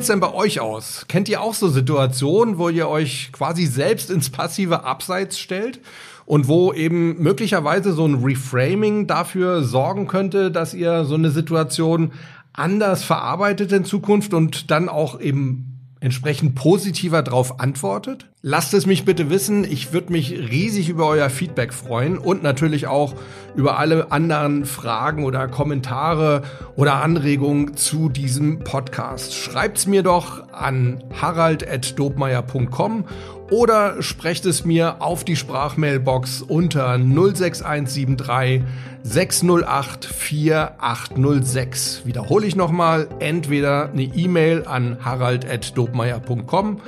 Sieht's 0.00 0.08
denn 0.08 0.20
bei 0.20 0.32
euch 0.32 0.60
aus? 0.60 1.04
Kennt 1.08 1.28
ihr 1.28 1.42
auch 1.42 1.52
so 1.52 1.68
Situationen, 1.68 2.56
wo 2.56 2.70
ihr 2.70 2.88
euch 2.88 3.28
quasi 3.32 3.66
selbst 3.66 4.08
ins 4.08 4.30
passive 4.30 4.82
Abseits 4.82 5.38
stellt 5.38 5.78
und 6.24 6.48
wo 6.48 6.72
eben 6.72 7.22
möglicherweise 7.22 7.92
so 7.92 8.06
ein 8.06 8.24
Reframing 8.24 9.06
dafür 9.06 9.62
sorgen 9.62 10.06
könnte, 10.06 10.50
dass 10.50 10.72
ihr 10.72 11.04
so 11.04 11.16
eine 11.16 11.30
Situation 11.30 12.12
anders 12.54 13.04
verarbeitet 13.04 13.72
in 13.72 13.84
Zukunft 13.84 14.32
und 14.32 14.70
dann 14.70 14.88
auch 14.88 15.20
eben 15.20 15.69
entsprechend 16.00 16.54
positiver 16.54 17.22
darauf 17.22 17.60
antwortet? 17.60 18.26
Lasst 18.42 18.72
es 18.72 18.86
mich 18.86 19.04
bitte 19.04 19.28
wissen. 19.28 19.64
Ich 19.64 19.92
würde 19.92 20.12
mich 20.12 20.32
riesig 20.32 20.88
über 20.88 21.06
euer 21.06 21.28
Feedback 21.28 21.74
freuen 21.74 22.16
und 22.16 22.42
natürlich 22.42 22.86
auch 22.86 23.14
über 23.54 23.78
alle 23.78 24.10
anderen 24.10 24.64
Fragen 24.64 25.24
oder 25.24 25.46
Kommentare 25.46 26.42
oder 26.74 27.02
Anregungen 27.02 27.76
zu 27.76 28.08
diesem 28.08 28.60
Podcast. 28.60 29.34
Schreibt's 29.34 29.86
mir 29.86 30.02
doch 30.02 30.50
an 30.52 31.04
harald.dobmeier.com 31.20 33.04
oder 33.50 34.02
sprecht 34.02 34.46
es 34.46 34.64
mir 34.64 35.02
auf 35.02 35.24
die 35.24 35.36
Sprachmailbox 35.36 36.40
unter 36.42 36.98
06173 36.98 38.62
608 39.02 40.04
4806. 40.04 42.02
Wiederhole 42.04 42.46
ich 42.46 42.54
nochmal, 42.56 43.08
entweder 43.18 43.90
eine 43.90 44.04
E-Mail 44.04 44.64
an 44.66 44.98
harald.dobmeier.com 45.04 46.80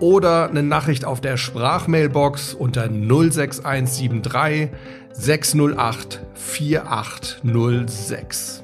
oder 0.00 0.50
eine 0.50 0.62
Nachricht 0.62 1.04
auf 1.04 1.20
der 1.20 1.36
Sprachmailbox 1.36 2.54
unter 2.54 2.88
06173 2.88 4.70
608 5.12 6.20
4806. 6.34 8.61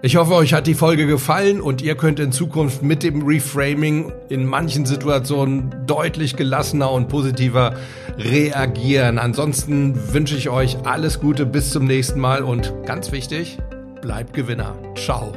Ich 0.00 0.14
hoffe, 0.14 0.34
euch 0.34 0.54
hat 0.54 0.68
die 0.68 0.74
Folge 0.74 1.08
gefallen 1.08 1.60
und 1.60 1.82
ihr 1.82 1.96
könnt 1.96 2.20
in 2.20 2.30
Zukunft 2.30 2.82
mit 2.84 3.02
dem 3.02 3.26
Reframing 3.26 4.12
in 4.28 4.46
manchen 4.46 4.86
Situationen 4.86 5.74
deutlich 5.88 6.36
gelassener 6.36 6.92
und 6.92 7.08
positiver 7.08 7.74
reagieren. 8.16 9.18
Ansonsten 9.18 10.12
wünsche 10.12 10.36
ich 10.36 10.50
euch 10.50 10.76
alles 10.84 11.18
Gute 11.18 11.46
bis 11.46 11.70
zum 11.70 11.84
nächsten 11.84 12.20
Mal 12.20 12.44
und 12.44 12.72
ganz 12.86 13.10
wichtig, 13.10 13.58
bleibt 14.00 14.34
Gewinner. 14.34 14.76
Ciao. 14.94 15.32